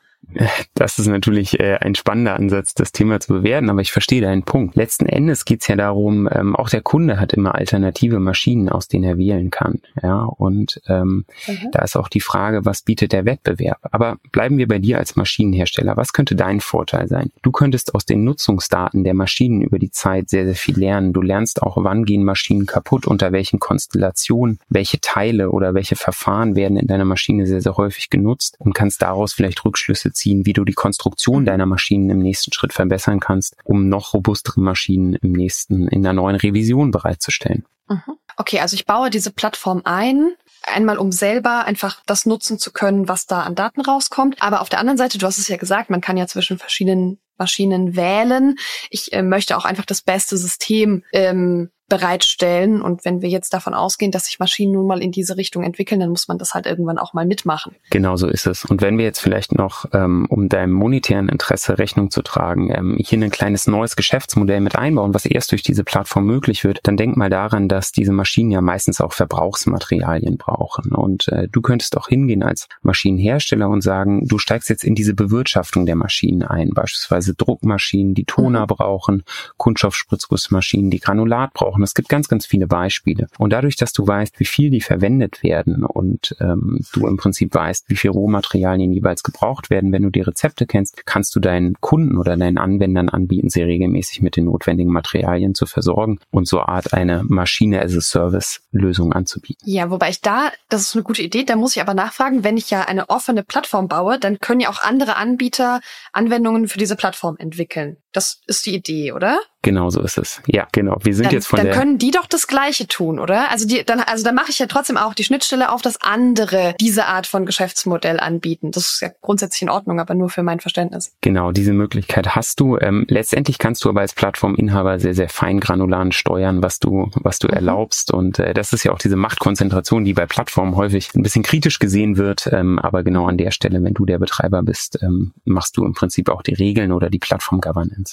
Das 0.74 0.98
ist 0.98 1.06
natürlich 1.06 1.58
äh, 1.60 1.78
ein 1.80 1.94
spannender 1.94 2.34
Ansatz, 2.34 2.74
das 2.74 2.92
Thema 2.92 3.20
zu 3.20 3.32
bewerten, 3.32 3.70
aber 3.70 3.80
ich 3.80 3.92
verstehe 3.92 4.20
deinen 4.20 4.42
Punkt. 4.42 4.76
Letzten 4.76 5.06
Endes 5.06 5.44
geht 5.44 5.62
es 5.62 5.68
ja 5.68 5.76
darum, 5.76 6.28
ähm, 6.30 6.56
auch 6.56 6.68
der 6.68 6.82
Kunde 6.82 7.18
hat 7.20 7.32
immer 7.32 7.54
alternative 7.54 8.18
Maschinen, 8.18 8.68
aus 8.68 8.88
denen 8.88 9.04
er 9.04 9.18
wählen 9.18 9.50
kann. 9.50 9.80
Ja, 10.02 10.24
und 10.24 10.80
ähm, 10.88 11.24
mhm. 11.46 11.70
da 11.72 11.82
ist 11.82 11.96
auch 11.96 12.08
die 12.08 12.20
Frage, 12.20 12.64
was 12.64 12.82
bietet 12.82 13.12
der 13.12 13.24
Wettbewerb? 13.24 13.78
Aber 13.90 14.18
bleiben 14.32 14.58
wir 14.58 14.68
bei 14.68 14.78
dir 14.78 14.98
als 14.98 15.16
Maschinenhersteller. 15.16 15.96
Was 15.96 16.12
könnte 16.12 16.36
dein 16.36 16.60
Vorteil 16.60 17.08
sein? 17.08 17.30
Du 17.42 17.52
könntest 17.52 17.94
aus 17.94 18.04
den 18.04 18.24
Nutzungsdaten 18.24 19.04
der 19.04 19.14
Maschinen 19.14 19.62
über 19.62 19.78
die 19.78 19.90
Zeit 19.90 20.28
sehr, 20.28 20.44
sehr 20.44 20.54
viel 20.54 20.78
lernen. 20.78 21.12
Du 21.12 21.22
lernst 21.22 21.62
auch, 21.62 21.76
wann 21.80 22.04
gehen 22.04 22.24
Maschinen 22.24 22.66
kaputt, 22.66 23.06
unter 23.06 23.32
welchen 23.32 23.60
Konstellationen, 23.60 24.58
welche 24.68 25.00
Teile 25.00 25.50
oder 25.50 25.74
welche 25.74 25.96
Verfahren 25.96 26.56
werden 26.56 26.76
in 26.76 26.86
deiner 26.86 27.04
Maschine 27.04 27.46
sehr, 27.46 27.60
sehr 27.60 27.76
häufig 27.76 28.10
genutzt 28.10 28.56
und 28.58 28.74
kannst 28.74 29.02
daraus 29.02 29.32
vielleicht 29.32 29.64
Rückschlüsse 29.64 30.12
ziehen, 30.16 30.46
wie 30.46 30.52
du 30.52 30.64
die 30.64 30.72
Konstruktion 30.72 31.42
mhm. 31.42 31.46
deiner 31.46 31.66
Maschinen 31.66 32.10
im 32.10 32.18
nächsten 32.18 32.52
Schritt 32.52 32.72
verbessern 32.72 33.20
kannst, 33.20 33.56
um 33.64 33.88
noch 33.88 34.14
robustere 34.14 34.60
Maschinen 34.60 35.14
im 35.14 35.32
nächsten, 35.32 35.88
in 35.88 36.02
der 36.02 36.12
neuen 36.12 36.36
Revision 36.36 36.90
bereitzustellen. 36.90 37.64
Mhm. 37.88 38.16
Okay, 38.36 38.60
also 38.60 38.74
ich 38.74 38.86
baue 38.86 39.10
diese 39.10 39.30
Plattform 39.30 39.82
ein, 39.84 40.32
einmal 40.66 40.98
um 40.98 41.12
selber 41.12 41.64
einfach 41.64 42.02
das 42.06 42.26
nutzen 42.26 42.58
zu 42.58 42.72
können, 42.72 43.08
was 43.08 43.26
da 43.26 43.42
an 43.42 43.54
Daten 43.54 43.80
rauskommt. 43.80 44.42
Aber 44.42 44.60
auf 44.60 44.68
der 44.68 44.80
anderen 44.80 44.98
Seite, 44.98 45.18
du 45.18 45.26
hast 45.26 45.38
es 45.38 45.48
ja 45.48 45.56
gesagt, 45.56 45.90
man 45.90 46.00
kann 46.00 46.16
ja 46.16 46.26
zwischen 46.26 46.58
verschiedenen 46.58 47.18
Maschinen 47.38 47.96
wählen. 47.96 48.56
Ich 48.90 49.12
äh, 49.12 49.22
möchte 49.22 49.56
auch 49.56 49.64
einfach 49.64 49.86
das 49.86 50.02
beste 50.02 50.36
System 50.36 51.04
ähm, 51.12 51.70
bereitstellen. 51.88 52.82
Und 52.82 53.04
wenn 53.04 53.22
wir 53.22 53.28
jetzt 53.28 53.54
davon 53.54 53.74
ausgehen, 53.74 54.10
dass 54.10 54.26
sich 54.26 54.38
Maschinen 54.38 54.72
nun 54.72 54.86
mal 54.86 55.02
in 55.02 55.12
diese 55.12 55.36
Richtung 55.36 55.62
entwickeln, 55.62 56.00
dann 56.00 56.10
muss 56.10 56.26
man 56.26 56.38
das 56.38 56.52
halt 56.52 56.66
irgendwann 56.66 56.98
auch 56.98 57.12
mal 57.12 57.26
mitmachen. 57.26 57.76
Genau 57.90 58.16
so 58.16 58.26
ist 58.26 58.46
es. 58.46 58.64
Und 58.64 58.82
wenn 58.82 58.98
wir 58.98 59.04
jetzt 59.04 59.20
vielleicht 59.20 59.52
noch, 59.52 59.86
ähm, 59.92 60.26
um 60.28 60.48
deinem 60.48 60.72
monetären 60.72 61.28
Interesse 61.28 61.78
Rechnung 61.78 62.10
zu 62.10 62.22
tragen, 62.22 62.70
ähm, 62.74 62.96
hier 62.98 63.20
ein 63.20 63.30
kleines 63.30 63.66
neues 63.66 63.94
Geschäftsmodell 63.94 64.60
mit 64.60 64.76
einbauen, 64.76 65.14
was 65.14 65.26
erst 65.26 65.52
durch 65.52 65.62
diese 65.62 65.84
Plattform 65.84 66.26
möglich 66.26 66.64
wird, 66.64 66.80
dann 66.82 66.96
denk 66.96 67.16
mal 67.16 67.30
daran, 67.30 67.68
dass 67.68 67.92
diese 67.92 68.12
Maschinen 68.12 68.50
ja 68.50 68.60
meistens 68.60 69.00
auch 69.00 69.12
Verbrauchsmaterialien 69.12 70.38
brauchen. 70.38 70.92
Und 70.92 71.28
äh, 71.28 71.48
du 71.48 71.60
könntest 71.60 71.96
auch 71.96 72.08
hingehen 72.08 72.42
als 72.42 72.66
Maschinenhersteller 72.82 73.68
und 73.68 73.82
sagen, 73.82 74.26
du 74.26 74.38
steigst 74.38 74.68
jetzt 74.68 74.82
in 74.82 74.96
diese 74.96 75.14
Bewirtschaftung 75.14 75.86
der 75.86 75.96
Maschinen 75.96 76.42
ein, 76.42 76.70
beispielsweise 76.70 77.25
beispielsweise 77.26 77.34
Druckmaschinen, 77.34 78.14
die 78.14 78.24
Toner 78.24 78.62
mhm. 78.62 78.66
brauchen, 78.66 79.22
Kunststoffspritzgussmaschinen, 79.56 80.90
die 80.90 81.00
Granulat 81.00 81.52
brauchen. 81.52 81.82
Es 81.82 81.94
gibt 81.94 82.08
ganz, 82.08 82.28
ganz 82.28 82.46
viele 82.46 82.66
Beispiele. 82.66 83.26
Und 83.38 83.52
dadurch, 83.52 83.76
dass 83.76 83.92
du 83.92 84.06
weißt, 84.06 84.38
wie 84.40 84.44
viel 84.44 84.70
die 84.70 84.80
verwendet 84.80 85.42
werden 85.42 85.84
und 85.84 86.36
ähm, 86.40 86.80
du 86.92 87.06
im 87.06 87.16
Prinzip 87.16 87.54
weißt, 87.54 87.88
wie 87.88 87.96
viel 87.96 88.10
Rohmaterialien 88.10 88.92
jeweils 88.92 89.22
gebraucht 89.22 89.70
werden, 89.70 89.92
wenn 89.92 90.02
du 90.02 90.10
die 90.10 90.20
Rezepte 90.20 90.66
kennst, 90.66 91.04
kannst 91.06 91.34
du 91.34 91.40
deinen 91.40 91.74
Kunden 91.80 92.16
oder 92.16 92.36
deinen 92.36 92.58
Anwendern 92.58 93.08
anbieten, 93.08 93.50
sie 93.50 93.62
regelmäßig 93.62 94.22
mit 94.22 94.36
den 94.36 94.46
notwendigen 94.46 94.92
Materialien 94.92 95.54
zu 95.54 95.66
versorgen 95.66 96.18
und 96.30 96.46
so 96.46 96.60
Art 96.60 96.92
eine 96.92 97.24
Maschine 97.24 97.82
as 97.82 97.96
a 97.96 98.00
Service 98.00 98.60
Lösung 98.70 99.12
anzubieten. 99.12 99.68
Ja, 99.68 99.90
wobei 99.90 100.10
ich 100.10 100.20
da, 100.20 100.50
das 100.68 100.82
ist 100.82 100.94
eine 100.94 101.02
gute 101.02 101.22
Idee, 101.22 101.44
da 101.44 101.56
muss 101.56 101.76
ich 101.76 101.82
aber 101.82 101.94
nachfragen, 101.94 102.44
wenn 102.44 102.56
ich 102.56 102.70
ja 102.70 102.82
eine 102.82 103.08
offene 103.08 103.42
Plattform 103.42 103.88
baue, 103.88 104.18
dann 104.18 104.38
können 104.38 104.60
ja 104.60 104.68
auch 104.68 104.82
andere 104.82 105.16
Anbieter 105.16 105.80
Anwendungen 106.12 106.68
für 106.68 106.78
diese 106.78 106.96
Plattform 106.96 107.15
entwickeln. 107.38 107.96
Das 108.16 108.40
ist 108.46 108.64
die 108.64 108.74
Idee, 108.74 109.12
oder? 109.12 109.38
Genau 109.60 109.90
so 109.90 110.00
ist 110.00 110.16
es. 110.16 110.40
Ja, 110.46 110.68
genau. 110.70 110.96
Wir 111.02 111.12
sind 111.12 111.26
dann, 111.26 111.34
jetzt 111.34 111.48
von 111.48 111.56
dann 111.56 111.66
der. 111.66 111.74
Dann 111.74 111.82
können 111.82 111.98
die 111.98 112.12
doch 112.12 112.26
das 112.26 112.46
Gleiche 112.46 112.86
tun, 112.86 113.18
oder? 113.18 113.50
Also 113.50 113.66
die, 113.66 113.84
dann, 113.84 114.00
also 114.00 114.24
dann 114.24 114.34
mache 114.34 114.50
ich 114.50 114.58
ja 114.58 114.66
trotzdem 114.66 114.96
auch 114.96 115.12
die 115.12 115.24
Schnittstelle 115.24 115.72
auf, 115.72 115.82
dass 115.82 116.00
andere 116.00 116.74
diese 116.80 117.06
Art 117.06 117.26
von 117.26 117.44
Geschäftsmodell 117.44 118.20
anbieten. 118.20 118.70
Das 118.70 118.94
ist 118.94 119.00
ja 119.00 119.10
grundsätzlich 119.20 119.62
in 119.62 119.68
Ordnung, 119.68 120.00
aber 120.00 120.14
nur 120.14 120.30
für 120.30 120.42
mein 120.44 120.60
Verständnis. 120.60 121.12
Genau, 121.20 121.50
diese 121.50 121.72
Möglichkeit 121.72 122.36
hast 122.36 122.60
du. 122.60 122.78
Ähm, 122.78 123.04
letztendlich 123.08 123.58
kannst 123.58 123.84
du 123.84 123.90
aber 123.90 124.00
als 124.00 124.14
Plattforminhaber 124.14 124.98
sehr, 125.00 125.14
sehr 125.14 125.28
fein 125.28 125.60
granulan 125.60 126.12
steuern, 126.12 126.62
was 126.62 126.78
du, 126.78 127.10
was 127.16 127.40
du 127.40 127.48
mhm. 127.48 127.54
erlaubst. 127.54 128.14
Und 128.14 128.38
äh, 128.38 128.54
das 128.54 128.72
ist 128.72 128.84
ja 128.84 128.92
auch 128.92 128.98
diese 128.98 129.16
Machtkonzentration, 129.16 130.04
die 130.04 130.14
bei 130.14 130.24
Plattformen 130.26 130.76
häufig 130.76 131.10
ein 131.14 131.22
bisschen 131.22 131.42
kritisch 131.42 131.80
gesehen 131.80 132.16
wird. 132.16 132.48
Ähm, 132.52 132.78
aber 132.78 133.02
genau 133.02 133.26
an 133.26 133.36
der 133.36 133.50
Stelle, 133.50 133.82
wenn 133.82 133.94
du 133.94 134.06
der 134.06 134.20
Betreiber 134.20 134.62
bist, 134.62 135.02
ähm, 135.02 135.32
machst 135.44 135.76
du 135.76 135.84
im 135.84 135.92
Prinzip 135.92 136.28
auch 136.28 136.42
die 136.42 136.54
Regeln 136.54 136.92
oder 136.92 137.10
die 137.10 137.18
Plattform-Governance. 137.18 138.05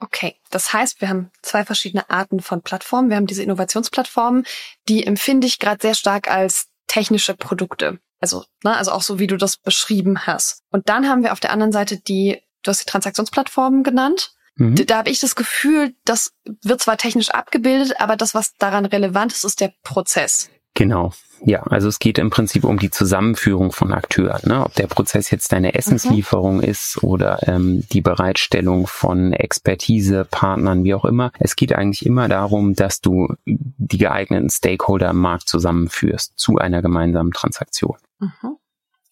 Okay, 0.00 0.36
das 0.50 0.72
heißt, 0.72 1.00
wir 1.00 1.08
haben 1.08 1.30
zwei 1.42 1.64
verschiedene 1.64 2.08
Arten 2.08 2.40
von 2.40 2.62
Plattformen. 2.62 3.10
Wir 3.10 3.16
haben 3.16 3.26
diese 3.26 3.42
Innovationsplattformen, 3.42 4.44
die 4.88 5.04
empfinde 5.04 5.46
ich 5.46 5.58
gerade 5.58 5.82
sehr 5.82 5.94
stark 5.94 6.30
als 6.30 6.68
technische 6.86 7.34
Produkte. 7.34 7.98
Also, 8.20 8.44
ne, 8.64 8.76
also 8.76 8.92
auch 8.92 9.02
so, 9.02 9.18
wie 9.18 9.26
du 9.26 9.36
das 9.36 9.56
beschrieben 9.56 10.26
hast. 10.26 10.62
Und 10.70 10.88
dann 10.88 11.08
haben 11.08 11.22
wir 11.22 11.32
auf 11.32 11.40
der 11.40 11.50
anderen 11.50 11.72
Seite 11.72 11.98
die, 11.98 12.40
du 12.62 12.70
hast 12.70 12.80
die 12.80 12.90
Transaktionsplattformen 12.90 13.82
genannt. 13.82 14.32
Mhm. 14.56 14.76
Da, 14.76 14.84
da 14.84 14.96
habe 14.98 15.10
ich 15.10 15.20
das 15.20 15.36
Gefühl, 15.36 15.94
das 16.04 16.32
wird 16.44 16.80
zwar 16.80 16.96
technisch 16.96 17.30
abgebildet, 17.30 18.00
aber 18.00 18.16
das, 18.16 18.34
was 18.34 18.54
daran 18.56 18.86
relevant 18.86 19.32
ist, 19.32 19.44
ist 19.44 19.60
der 19.60 19.72
Prozess. 19.82 20.50
Genau. 20.78 21.12
Ja, 21.44 21.64
also 21.64 21.88
es 21.88 21.98
geht 21.98 22.18
im 22.18 22.30
Prinzip 22.30 22.62
um 22.62 22.78
die 22.78 22.90
Zusammenführung 22.90 23.72
von 23.72 23.92
Akteuren. 23.92 24.48
Ne? 24.48 24.64
Ob 24.64 24.74
der 24.74 24.86
Prozess 24.86 25.28
jetzt 25.28 25.50
deine 25.50 25.74
Essenslieferung 25.74 26.58
mhm. 26.58 26.62
ist 26.62 27.02
oder 27.02 27.48
ähm, 27.48 27.84
die 27.90 28.00
Bereitstellung 28.00 28.86
von 28.86 29.32
Expertise, 29.32 30.24
Partnern, 30.24 30.84
wie 30.84 30.94
auch 30.94 31.04
immer. 31.04 31.32
Es 31.40 31.56
geht 31.56 31.72
eigentlich 31.72 32.06
immer 32.06 32.28
darum, 32.28 32.76
dass 32.76 33.00
du 33.00 33.26
die 33.44 33.98
geeigneten 33.98 34.50
Stakeholder 34.50 35.10
im 35.10 35.18
Markt 35.18 35.48
zusammenführst 35.48 36.34
zu 36.36 36.58
einer 36.58 36.80
gemeinsamen 36.80 37.32
Transaktion. 37.32 37.96
Mhm. 38.20 38.56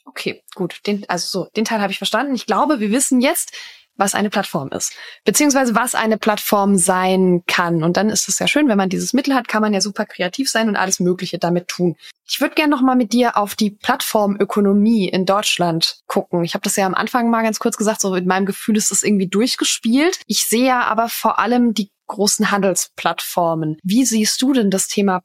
Okay, 0.04 0.44
gut. 0.54 0.82
Den, 0.86 1.04
also 1.08 1.26
so, 1.26 1.48
den 1.56 1.64
Teil 1.64 1.80
habe 1.80 1.90
ich 1.90 1.98
verstanden. 1.98 2.36
Ich 2.36 2.46
glaube, 2.46 2.78
wir 2.78 2.92
wissen 2.92 3.20
jetzt, 3.20 3.52
was 3.96 4.14
eine 4.14 4.30
Plattform 4.30 4.68
ist, 4.70 4.92
beziehungsweise 5.24 5.74
was 5.74 5.94
eine 5.94 6.18
Plattform 6.18 6.76
sein 6.76 7.42
kann. 7.46 7.82
Und 7.82 7.96
dann 7.96 8.10
ist 8.10 8.28
es 8.28 8.38
ja 8.38 8.46
schön, 8.46 8.68
wenn 8.68 8.76
man 8.76 8.88
dieses 8.88 9.12
Mittel 9.12 9.34
hat, 9.34 9.48
kann 9.48 9.62
man 9.62 9.74
ja 9.74 9.80
super 9.80 10.06
kreativ 10.06 10.50
sein 10.50 10.68
und 10.68 10.76
alles 10.76 11.00
Mögliche 11.00 11.38
damit 11.38 11.68
tun. 11.68 11.96
Ich 12.28 12.40
würde 12.40 12.54
gerne 12.54 12.70
noch 12.70 12.82
mal 12.82 12.96
mit 12.96 13.12
dir 13.12 13.36
auf 13.36 13.54
die 13.54 13.70
Plattformökonomie 13.70 15.08
in 15.08 15.26
Deutschland 15.26 16.00
gucken. 16.06 16.44
Ich 16.44 16.54
habe 16.54 16.62
das 16.62 16.76
ja 16.76 16.86
am 16.86 16.94
Anfang 16.94 17.30
mal 17.30 17.42
ganz 17.42 17.58
kurz 17.58 17.76
gesagt, 17.76 18.00
so 18.00 18.10
mit 18.10 18.26
meinem 18.26 18.46
Gefühl 18.46 18.76
ist 18.76 18.90
das 18.90 19.02
irgendwie 19.02 19.28
durchgespielt. 19.28 20.20
Ich 20.26 20.46
sehe 20.46 20.66
ja 20.66 20.80
aber 20.82 21.08
vor 21.08 21.38
allem 21.38 21.72
die 21.72 21.90
großen 22.08 22.50
Handelsplattformen. 22.50 23.78
Wie 23.82 24.04
siehst 24.04 24.40
du 24.42 24.52
denn 24.52 24.70
das 24.70 24.88
Thema 24.88 25.20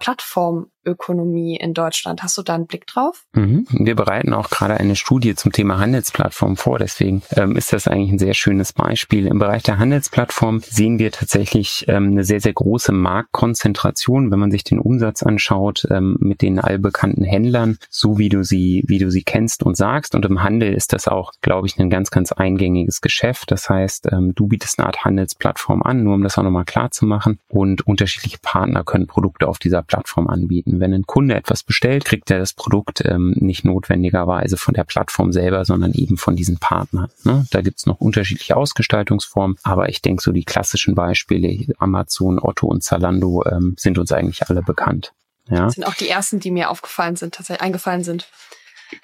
Plattformökonomie 0.84 1.58
in 1.58 1.74
Deutschland? 1.74 2.24
Hast 2.24 2.38
du 2.38 2.42
da 2.42 2.56
einen 2.56 2.68
Blick 2.68 2.88
drauf? 2.88 3.26
Mhm. 3.34 3.66
Wir 3.72 3.96
bereiten 3.96 4.34
auch 4.34 4.50
gerade 4.50 4.78
eine 4.78 4.96
Studie 4.96 5.36
zum 5.36 5.52
Thema 5.52 5.80
Handelsplattform 5.80 6.58
vor. 6.58 6.80
Deswegen 6.80 7.22
ähm, 7.36 7.56
ist 7.56 7.74
das 7.74 7.88
eigentlich 7.88 8.12
ein 8.12 8.20
sehr 8.20 8.34
schönes 8.34 8.74
Beispiel. 8.74 9.28
Im 9.28 9.40
Bereich 9.40 9.64
der 9.64 9.78
Handelsplattform 9.78 10.62
sehen 10.62 11.00
wir 11.00 11.12
tatsächlich 11.12 11.86
ähm, 11.88 12.12
eine 12.12 12.24
sehr, 12.24 12.42
sehr 12.42 12.54
große 12.54 12.92
Marktkonzentration, 12.92 14.32
wenn 14.32 14.40
man 14.40 14.52
sich 14.52 14.64
den 14.64 14.80
Umsatz 14.80 15.24
anschaut 15.24 15.88
ähm, 15.90 16.18
mit 16.20 16.42
den 16.42 16.60
allbekannten 16.60 17.24
Händlern, 17.24 17.78
so 17.90 18.18
wie 18.18 18.30
du 18.30 18.44
sie, 18.44 18.84
wie 18.88 19.00
du 19.00 19.12
sie 19.12 19.24
kennst 19.24 19.64
und 19.64 19.78
sagst. 19.78 20.16
Und 20.16 20.26
im 20.26 20.44
Handel 20.44 20.74
ist 20.74 20.94
das 20.94 21.08
auch, 21.08 21.34
glaube 21.42 21.68
ich, 21.68 21.78
ein 21.78 21.90
ganz, 21.90 22.12
ganz 22.12 22.32
eingängiges 22.32 23.02
Geschäft. 23.02 23.52
Das 23.52 23.70
heißt, 23.70 24.12
ähm, 24.12 24.34
du 24.36 24.48
bietest 24.48 24.80
eine 24.80 24.88
Art 24.88 25.06
Handelsplattform 25.06 25.84
an, 25.84 26.04
nur 26.04 26.16
um 26.16 26.24
das 26.24 26.38
auch 26.38 26.44
nochmal 26.44 26.66
klar 26.66 26.92
zu 26.92 27.06
machen. 27.06 27.40
Und 27.50 27.88
unterschiedliche 27.88 28.40
Partner 28.42 28.84
können 28.84 29.08
Produkte 29.08 29.48
auf 29.48 29.60
dieser 29.60 29.84
Plattform 29.84 30.28
anbieten. 30.28 30.71
Wenn 30.80 30.94
ein 30.94 31.06
Kunde 31.06 31.36
etwas 31.36 31.64
bestellt, 31.64 32.06
kriegt 32.06 32.32
er 32.32 32.40
das 32.40 32.54
Produkt 32.54 33.04
ähm, 33.06 33.34
nicht 33.38 33.66
notwendigerweise 33.66 34.58
von 34.58 34.74
der 34.74 34.84
Plattform 34.84 35.32
selber, 35.32 35.66
sondern 35.66 35.94
eben 35.94 36.18
von 36.18 36.36
diesen 36.36 36.58
Partnern. 36.58 37.10
Ne? 37.24 37.46
Da 37.52 37.62
gibt's 37.62 37.86
noch 37.86 38.00
unterschiedliche 38.00 38.56
Ausgestaltungsformen, 38.56 39.58
aber 39.64 39.90
ich 39.90 40.02
denke, 40.02 40.22
so 40.22 40.32
die 40.32 40.46
klassischen 40.46 40.96
Beispiele, 40.96 41.66
Amazon, 41.80 42.40
Otto 42.42 42.68
und 42.68 42.84
Zalando, 42.84 43.44
ähm, 43.46 43.76
sind 43.78 43.98
uns 43.98 44.12
eigentlich 44.12 44.48
alle 44.48 44.62
bekannt. 44.62 45.14
Ja. 45.50 45.66
Das 45.66 45.74
sind 45.74 45.86
auch 45.86 45.96
die 45.96 46.08
ersten, 46.08 46.40
die 46.40 46.52
mir 46.52 46.70
aufgefallen 46.70 47.16
sind, 47.16 47.36
tatsächlich 47.36 47.62
eingefallen 47.62 48.04
sind. 48.04 48.28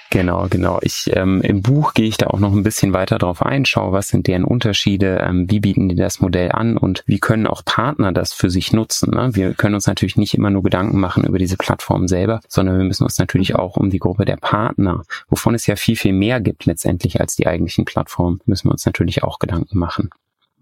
Genau, 0.10 0.48
genau. 0.50 0.80
Ich 0.82 1.10
ähm, 1.14 1.42
im 1.42 1.62
Buch 1.62 1.94
gehe 1.94 2.08
ich 2.08 2.18
da 2.18 2.28
auch 2.28 2.40
noch 2.40 2.54
ein 2.54 2.64
bisschen 2.64 2.94
weiter 2.94 3.18
drauf 3.18 3.42
ein, 3.42 3.66
schaue, 3.66 3.92
was 3.92 4.08
sind 4.08 4.28
deren 4.28 4.46
Unterschiede, 4.46 5.20
ähm, 5.22 5.50
wie 5.50 5.60
bieten 5.60 5.90
die 5.90 5.96
das 5.96 6.22
Modell 6.22 6.52
an 6.52 6.78
und 6.78 7.04
wie 7.06 7.20
können 7.20 7.48
auch 7.48 7.66
Partner 7.66 8.12
das 8.12 8.34
für 8.34 8.50
sich 8.50 8.74
nutzen. 8.74 9.12
Ne? 9.12 9.32
Wir 9.34 9.54
können 9.54 9.76
uns 9.76 9.88
natürlich 9.88 10.16
nicht 10.16 10.34
immer 10.34 10.50
nur 10.50 10.64
Gedanken 10.64 11.00
machen 11.00 11.26
über 11.26 11.38
diese 11.40 11.58
Plattform 11.58 12.08
selber, 12.08 12.40
sondern 12.48 12.78
wir 12.78 12.86
müssen 12.86 13.04
uns 13.04 13.18
natürlich 13.20 13.54
mhm. 13.54 13.58
auch 13.58 13.78
um 13.78 13.90
die 13.90 14.00
Gruppe 14.00 14.26
der 14.26 14.38
Partner, 14.38 15.04
wovon 15.30 15.56
es 15.56 15.68
ja 15.68 15.76
viel, 15.76 15.96
viel 15.96 16.14
mehr 16.14 16.40
gibt 16.40 16.66
letztendlich 16.66 17.20
als 17.20 17.36
die 17.36 17.48
eigentlichen 17.48 17.86
Plattformen, 17.86 18.40
müssen 18.46 18.68
wir 18.68 18.72
uns 18.72 18.86
natürlich 18.86 19.24
auch 19.24 19.40
Gedanken 19.40 19.78
machen. 19.78 20.10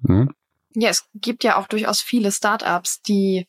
Hm? 0.08 0.32
Ja, 0.76 0.90
es 0.90 1.08
gibt 1.16 1.44
ja 1.44 1.58
auch 1.58 1.68
durchaus 1.68 2.02
viele 2.02 2.32
Startups, 2.32 3.02
die 3.02 3.48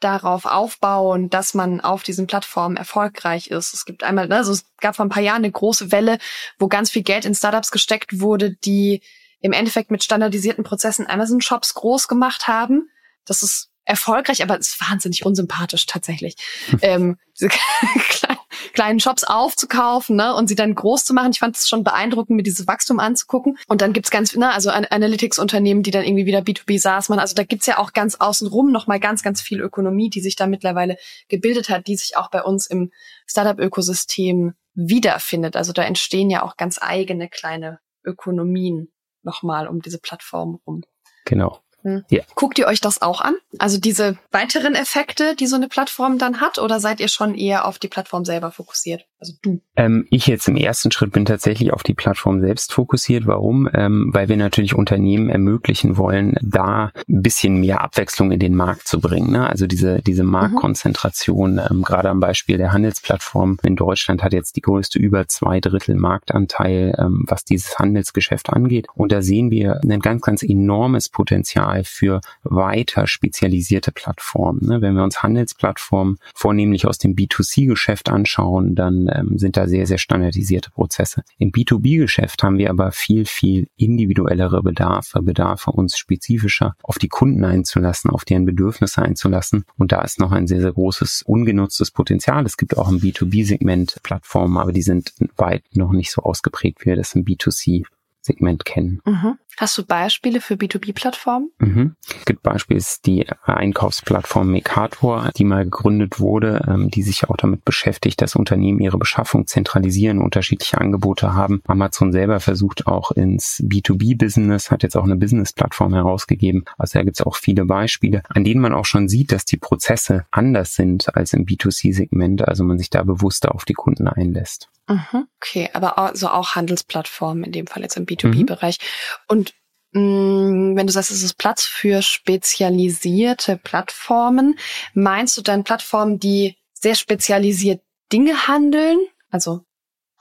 darauf 0.00 0.44
aufbauen, 0.44 1.30
dass 1.30 1.54
man 1.54 1.80
auf 1.80 2.02
diesen 2.02 2.26
Plattformen 2.26 2.76
erfolgreich 2.76 3.48
ist. 3.48 3.74
Es 3.74 3.84
gibt 3.84 4.04
einmal, 4.04 4.32
also 4.32 4.52
es 4.52 4.64
gab 4.80 4.96
vor 4.96 5.04
ein 5.04 5.10
paar 5.10 5.22
Jahren 5.22 5.44
eine 5.44 5.50
große 5.50 5.92
Welle, 5.92 6.18
wo 6.58 6.68
ganz 6.68 6.90
viel 6.90 7.02
Geld 7.02 7.24
in 7.24 7.34
Startups 7.34 7.70
gesteckt 7.70 8.20
wurde, 8.20 8.54
die 8.54 9.02
im 9.40 9.52
Endeffekt 9.52 9.90
mit 9.90 10.02
standardisierten 10.02 10.64
Prozessen 10.64 11.08
Amazon-Shops 11.08 11.74
groß 11.74 12.08
gemacht 12.08 12.48
haben. 12.48 12.88
Das 13.24 13.42
ist 13.42 13.70
erfolgreich, 13.84 14.42
aber 14.42 14.58
es 14.58 14.68
ist 14.68 14.80
wahnsinnig 14.80 15.24
unsympathisch 15.24 15.86
tatsächlich. 15.86 16.36
ähm, 16.82 17.18
diese 17.38 17.48
kleinen 18.78 19.00
Shops 19.00 19.24
aufzukaufen 19.24 20.14
ne, 20.14 20.32
und 20.36 20.46
sie 20.46 20.54
dann 20.54 20.72
groß 20.72 21.02
zu 21.02 21.12
machen. 21.12 21.32
Ich 21.32 21.40
fand 21.40 21.56
es 21.56 21.68
schon 21.68 21.82
beeindruckend, 21.82 22.36
mir 22.36 22.44
dieses 22.44 22.68
Wachstum 22.68 23.00
anzugucken. 23.00 23.58
Und 23.66 23.82
dann 23.82 23.92
gibt's 23.92 24.08
ganz, 24.08 24.36
ne, 24.36 24.52
also 24.52 24.70
Analytics-Unternehmen, 24.70 25.82
die 25.82 25.90
dann 25.90 26.04
irgendwie 26.04 26.26
wieder 26.26 26.42
B2B 26.42 26.78
SaaS 26.78 27.08
machen. 27.08 27.18
Also 27.18 27.34
da 27.34 27.42
gibt's 27.42 27.66
ja 27.66 27.78
auch 27.78 27.92
ganz 27.92 28.14
außenrum 28.14 28.70
nochmal 28.70 29.00
ganz, 29.00 29.24
ganz 29.24 29.40
viel 29.40 29.60
Ökonomie, 29.60 30.10
die 30.10 30.20
sich 30.20 30.36
da 30.36 30.46
mittlerweile 30.46 30.96
gebildet 31.26 31.70
hat, 31.70 31.88
die 31.88 31.96
sich 31.96 32.16
auch 32.16 32.30
bei 32.30 32.40
uns 32.40 32.68
im 32.68 32.92
Startup-Ökosystem 33.26 34.54
wiederfindet. 34.74 35.56
Also 35.56 35.72
da 35.72 35.82
entstehen 35.82 36.30
ja 36.30 36.44
auch 36.44 36.56
ganz 36.56 36.78
eigene 36.80 37.28
kleine 37.28 37.80
Ökonomien 38.04 38.92
nochmal 39.24 39.66
um 39.66 39.82
diese 39.82 39.98
Plattform 39.98 40.60
rum. 40.64 40.84
Genau. 41.24 41.58
Hm. 41.82 42.04
Ja. 42.10 42.22
Guckt 42.34 42.58
ihr 42.58 42.66
euch 42.66 42.80
das 42.80 43.02
auch 43.02 43.20
an? 43.20 43.36
Also 43.58 43.78
diese 43.78 44.18
weiteren 44.30 44.74
Effekte, 44.74 45.36
die 45.36 45.46
so 45.46 45.56
eine 45.56 45.68
Plattform 45.68 46.18
dann 46.18 46.40
hat, 46.40 46.58
oder 46.58 46.80
seid 46.80 47.00
ihr 47.00 47.08
schon 47.08 47.34
eher 47.34 47.66
auf 47.66 47.78
die 47.78 47.88
Plattform 47.88 48.24
selber 48.24 48.50
fokussiert? 48.50 49.06
Also 49.20 49.32
du. 49.42 49.60
Ähm, 49.74 50.06
ich 50.10 50.28
jetzt 50.28 50.46
im 50.46 50.56
ersten 50.56 50.92
Schritt 50.92 51.10
bin 51.10 51.24
tatsächlich 51.24 51.72
auf 51.72 51.82
die 51.82 51.94
Plattform 51.94 52.40
selbst 52.40 52.72
fokussiert. 52.72 53.26
Warum? 53.26 53.68
Ähm, 53.74 54.10
weil 54.12 54.28
wir 54.28 54.36
natürlich 54.36 54.74
Unternehmen 54.74 55.28
ermöglichen 55.28 55.96
wollen, 55.96 56.36
da 56.40 56.92
ein 57.08 57.22
bisschen 57.22 57.58
mehr 57.58 57.80
Abwechslung 57.80 58.30
in 58.30 58.38
den 58.38 58.54
Markt 58.54 58.86
zu 58.86 59.00
bringen. 59.00 59.32
Ne? 59.32 59.48
Also 59.48 59.66
diese, 59.66 60.02
diese 60.02 60.22
mhm. 60.22 60.30
Marktkonzentration, 60.30 61.54
mhm. 61.54 61.62
ähm, 61.70 61.82
gerade 61.82 62.10
am 62.10 62.20
Beispiel 62.20 62.58
der 62.58 62.72
Handelsplattform 62.72 63.58
in 63.64 63.74
Deutschland 63.74 64.22
hat 64.22 64.32
jetzt 64.32 64.54
die 64.54 64.60
größte 64.60 65.00
über 65.00 65.26
zwei 65.26 65.58
Drittel 65.58 65.96
Marktanteil, 65.96 66.94
ähm, 66.98 67.24
was 67.26 67.44
dieses 67.44 67.76
Handelsgeschäft 67.76 68.50
angeht. 68.50 68.86
Und 68.94 69.10
da 69.10 69.20
sehen 69.20 69.50
wir 69.50 69.80
ein 69.82 70.00
ganz, 70.00 70.22
ganz 70.22 70.44
enormes 70.44 71.08
Potenzial 71.08 71.82
für 71.82 72.20
weiter 72.44 73.08
spezialisierte 73.08 73.90
Plattformen. 73.90 74.64
Ne? 74.64 74.80
Wenn 74.80 74.94
wir 74.94 75.02
uns 75.02 75.24
Handelsplattformen 75.24 76.18
vornehmlich 76.34 76.86
aus 76.86 76.98
dem 76.98 77.16
B2C-Geschäft 77.16 78.10
anschauen, 78.10 78.76
dann 78.76 79.07
ähm, 79.12 79.38
sind 79.38 79.56
da 79.56 79.66
sehr, 79.66 79.86
sehr 79.86 79.98
standardisierte 79.98 80.70
Prozesse. 80.70 81.22
Im 81.38 81.50
B2B-Geschäft 81.50 82.42
haben 82.42 82.58
wir 82.58 82.70
aber 82.70 82.92
viel, 82.92 83.24
viel 83.24 83.68
individuellere 83.76 84.62
Bedarfe, 84.62 85.22
Bedarfe 85.22 85.70
uns 85.70 85.98
spezifischer 85.98 86.74
auf 86.82 86.98
die 86.98 87.08
Kunden 87.08 87.44
einzulassen, 87.44 88.10
auf 88.10 88.24
deren 88.24 88.44
Bedürfnisse 88.44 89.02
einzulassen. 89.02 89.64
Und 89.76 89.92
da 89.92 90.02
ist 90.02 90.18
noch 90.18 90.32
ein 90.32 90.46
sehr, 90.46 90.60
sehr 90.60 90.72
großes 90.72 91.22
ungenutztes 91.22 91.90
Potenzial. 91.90 92.44
Es 92.46 92.56
gibt 92.56 92.76
auch 92.76 92.88
im 92.88 93.00
B2B-Segment 93.00 94.00
Plattformen, 94.02 94.56
aber 94.56 94.72
die 94.72 94.82
sind 94.82 95.12
weit 95.36 95.64
noch 95.74 95.92
nicht 95.92 96.10
so 96.10 96.22
ausgeprägt, 96.22 96.82
wie 96.82 96.86
wir 96.86 96.96
das 96.96 97.14
im 97.14 97.24
B2C 97.24 97.84
Segment 98.20 98.64
kennen. 98.64 99.00
Mhm. 99.04 99.38
Hast 99.58 99.76
du 99.76 99.84
Beispiele 99.84 100.40
für 100.40 100.54
B2B-Plattformen? 100.54 101.50
Mhm. 101.58 101.96
Es 102.16 102.24
gibt 102.26 102.44
Beispiele 102.44 102.80
die 103.04 103.26
Einkaufsplattform 103.42 104.52
Mercator, 104.52 105.30
die 105.36 105.42
mal 105.42 105.64
gegründet 105.64 106.20
wurde, 106.20 106.64
ähm, 106.68 106.92
die 106.92 107.02
sich 107.02 107.28
auch 107.28 107.36
damit 107.36 107.64
beschäftigt, 107.64 108.22
dass 108.22 108.36
Unternehmen 108.36 108.78
ihre 108.78 108.98
Beschaffung 108.98 109.48
zentralisieren, 109.48 110.20
unterschiedliche 110.20 110.78
Angebote 110.78 111.34
haben. 111.34 111.60
Amazon 111.66 112.12
selber 112.12 112.38
versucht 112.38 112.86
auch 112.86 113.10
ins 113.10 113.60
B2B-Business, 113.66 114.70
hat 114.70 114.84
jetzt 114.84 114.96
auch 114.96 115.02
eine 115.02 115.16
Business-Plattform 115.16 115.92
herausgegeben. 115.92 116.64
Also 116.76 117.00
da 117.00 117.04
gibt 117.04 117.18
es 117.18 117.26
auch 117.26 117.34
viele 117.34 117.64
Beispiele, 117.64 118.22
an 118.28 118.44
denen 118.44 118.60
man 118.60 118.72
auch 118.72 118.84
schon 118.84 119.08
sieht, 119.08 119.32
dass 119.32 119.44
die 119.44 119.56
Prozesse 119.56 120.24
anders 120.30 120.76
sind 120.76 121.16
als 121.16 121.32
im 121.32 121.46
B2C-Segment, 121.46 122.46
also 122.46 122.62
man 122.62 122.78
sich 122.78 122.90
da 122.90 123.02
bewusster 123.02 123.52
auf 123.56 123.64
die 123.64 123.74
Kunden 123.74 124.06
einlässt. 124.06 124.68
Mhm. 124.88 125.26
Okay, 125.40 125.68
aber 125.74 125.98
also 125.98 126.28
auch 126.28 126.54
Handelsplattformen 126.54 127.44
in 127.44 127.52
dem 127.52 127.66
Fall 127.66 127.82
jetzt 127.82 127.96
im 127.96 128.06
B2B-Bereich. 128.06 128.78
Mhm. 128.78 129.36
Und 129.36 129.47
wenn 129.92 130.86
du 130.86 130.92
sagst, 130.92 131.10
es 131.10 131.22
ist 131.22 131.38
Platz 131.38 131.64
für 131.64 132.02
spezialisierte 132.02 133.56
Plattformen, 133.56 134.58
meinst 134.94 135.36
du 135.36 135.42
dann 135.42 135.64
Plattformen, 135.64 136.18
die 136.18 136.56
sehr 136.74 136.94
spezialisiert 136.94 137.82
Dinge 138.12 138.46
handeln, 138.48 138.98
also 139.30 139.62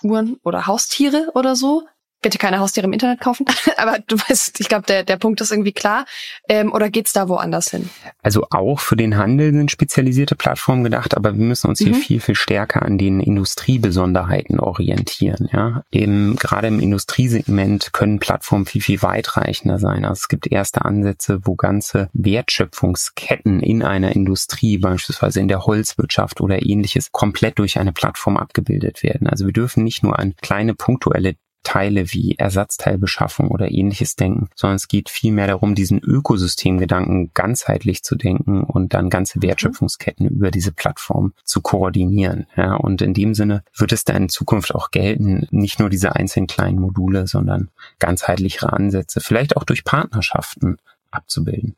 Uhren 0.04 0.40
oder 0.44 0.68
Haustiere 0.68 1.32
oder 1.34 1.56
so? 1.56 1.88
Bitte 2.22 2.38
keine 2.38 2.60
Haustiere 2.60 2.88
im 2.88 2.94
Internet 2.94 3.20
kaufen. 3.20 3.46
Aber 3.78 4.00
du 4.08 4.18
weißt, 4.18 4.60
ich 4.60 4.70
glaube, 4.70 4.86
der, 4.88 5.04
der 5.04 5.18
Punkt 5.18 5.42
ist 5.42 5.52
irgendwie 5.52 5.72
klar. 5.72 6.06
Ähm, 6.50 6.74
oder 6.74 6.90
geht's 6.90 7.14
da 7.14 7.30
woanders 7.30 7.70
hin? 7.72 7.90
Also 8.22 8.48
auch 8.50 8.80
für 8.80 8.96
den 8.96 9.18
Handel 9.18 9.54
sind 9.54 9.72
spezialisierte 9.72 10.36
Plattformen 10.36 10.84
gedacht, 10.84 11.16
aber 11.16 11.38
wir 11.38 11.44
müssen 11.44 11.68
uns 11.68 11.80
hier 11.80 11.94
mhm. 11.94 11.96
viel, 11.96 12.20
viel 12.20 12.36
stärker 12.36 12.84
an 12.84 12.98
den 12.98 13.20
Industriebesonderheiten 13.20 14.60
orientieren. 14.60 15.50
Ja, 15.52 15.84
Eben, 15.92 16.36
gerade 16.36 16.68
im 16.68 16.80
Industriesegment 16.80 17.94
können 17.94 18.20
Plattformen 18.20 18.66
viel, 18.66 18.82
viel 18.82 19.02
weitreichender 19.02 19.80
sein. 19.80 20.06
Also 20.06 20.20
es 20.22 20.28
gibt 20.28 20.52
erste 20.52 20.86
Ansätze, 20.86 21.40
wo 21.44 21.56
ganze 21.56 22.10
Wertschöpfungsketten 22.14 23.62
in 23.62 23.84
einer 23.84 24.16
Industrie, 24.16 24.78
beispielsweise 24.78 25.40
in 25.40 25.48
der 25.48 25.66
Holzwirtschaft 25.66 26.42
oder 26.42 26.66
ähnliches, 26.66 27.12
komplett 27.12 27.60
durch 27.60 27.80
eine 27.80 27.94
Plattform 27.94 28.38
abgebildet 28.38 29.04
werden. 29.04 29.28
Also 29.28 29.46
wir 29.46 29.54
dürfen 29.54 29.84
nicht 29.84 30.04
nur 30.04 30.20
an 30.20 30.36
kleine 30.42 30.74
punktuelle 30.74 31.36
Teile 31.64 32.14
wie 32.14 32.36
Ersatzteilbeschaffung 32.38 33.50
oder 33.50 33.72
ähnliches 33.72 34.16
denken, 34.16 34.50
sondern 34.56 34.78
es 34.78 34.88
geht 34.88 35.10
vielmehr 35.10 35.48
darum, 35.48 35.76
diesen 35.76 36.00
Ökosystemgedanken 36.00 37.32
ganzheitlich 37.34 38.04
zu 38.04 38.16
denken 38.16 38.64
und 38.64 38.94
dann 38.94 39.10
ganze 39.10 39.42
Wertschöpfungsketten 39.42 40.28
über 40.28 40.50
diese 40.50 40.72
Plattform 40.72 41.34
zu 41.44 41.62
koordinieren. 41.62 42.48
Ja, 42.56 42.76
und 42.76 43.02
in 43.02 43.14
dem 43.14 43.34
Sinne 43.34 43.64
wird 43.76 43.92
es 43.92 44.06
da 44.06 44.14
in 44.14 44.30
Zukunft 44.30 44.74
auch 44.74 44.92
gelten, 44.92 45.48
nicht 45.52 45.80
nur 45.80 45.90
diese 45.90 46.16
einzelnen 46.16 46.48
kleinen 46.48 46.80
Module, 46.80 47.28
sondern 47.28 47.70
ganzheitlichere 48.00 48.72
Ansätze, 48.72 49.20
vielleicht 49.20 49.58
auch 49.58 49.64
durch 49.64 49.84
Partnerschaften 49.84 50.78
abzubilden. 51.12 51.76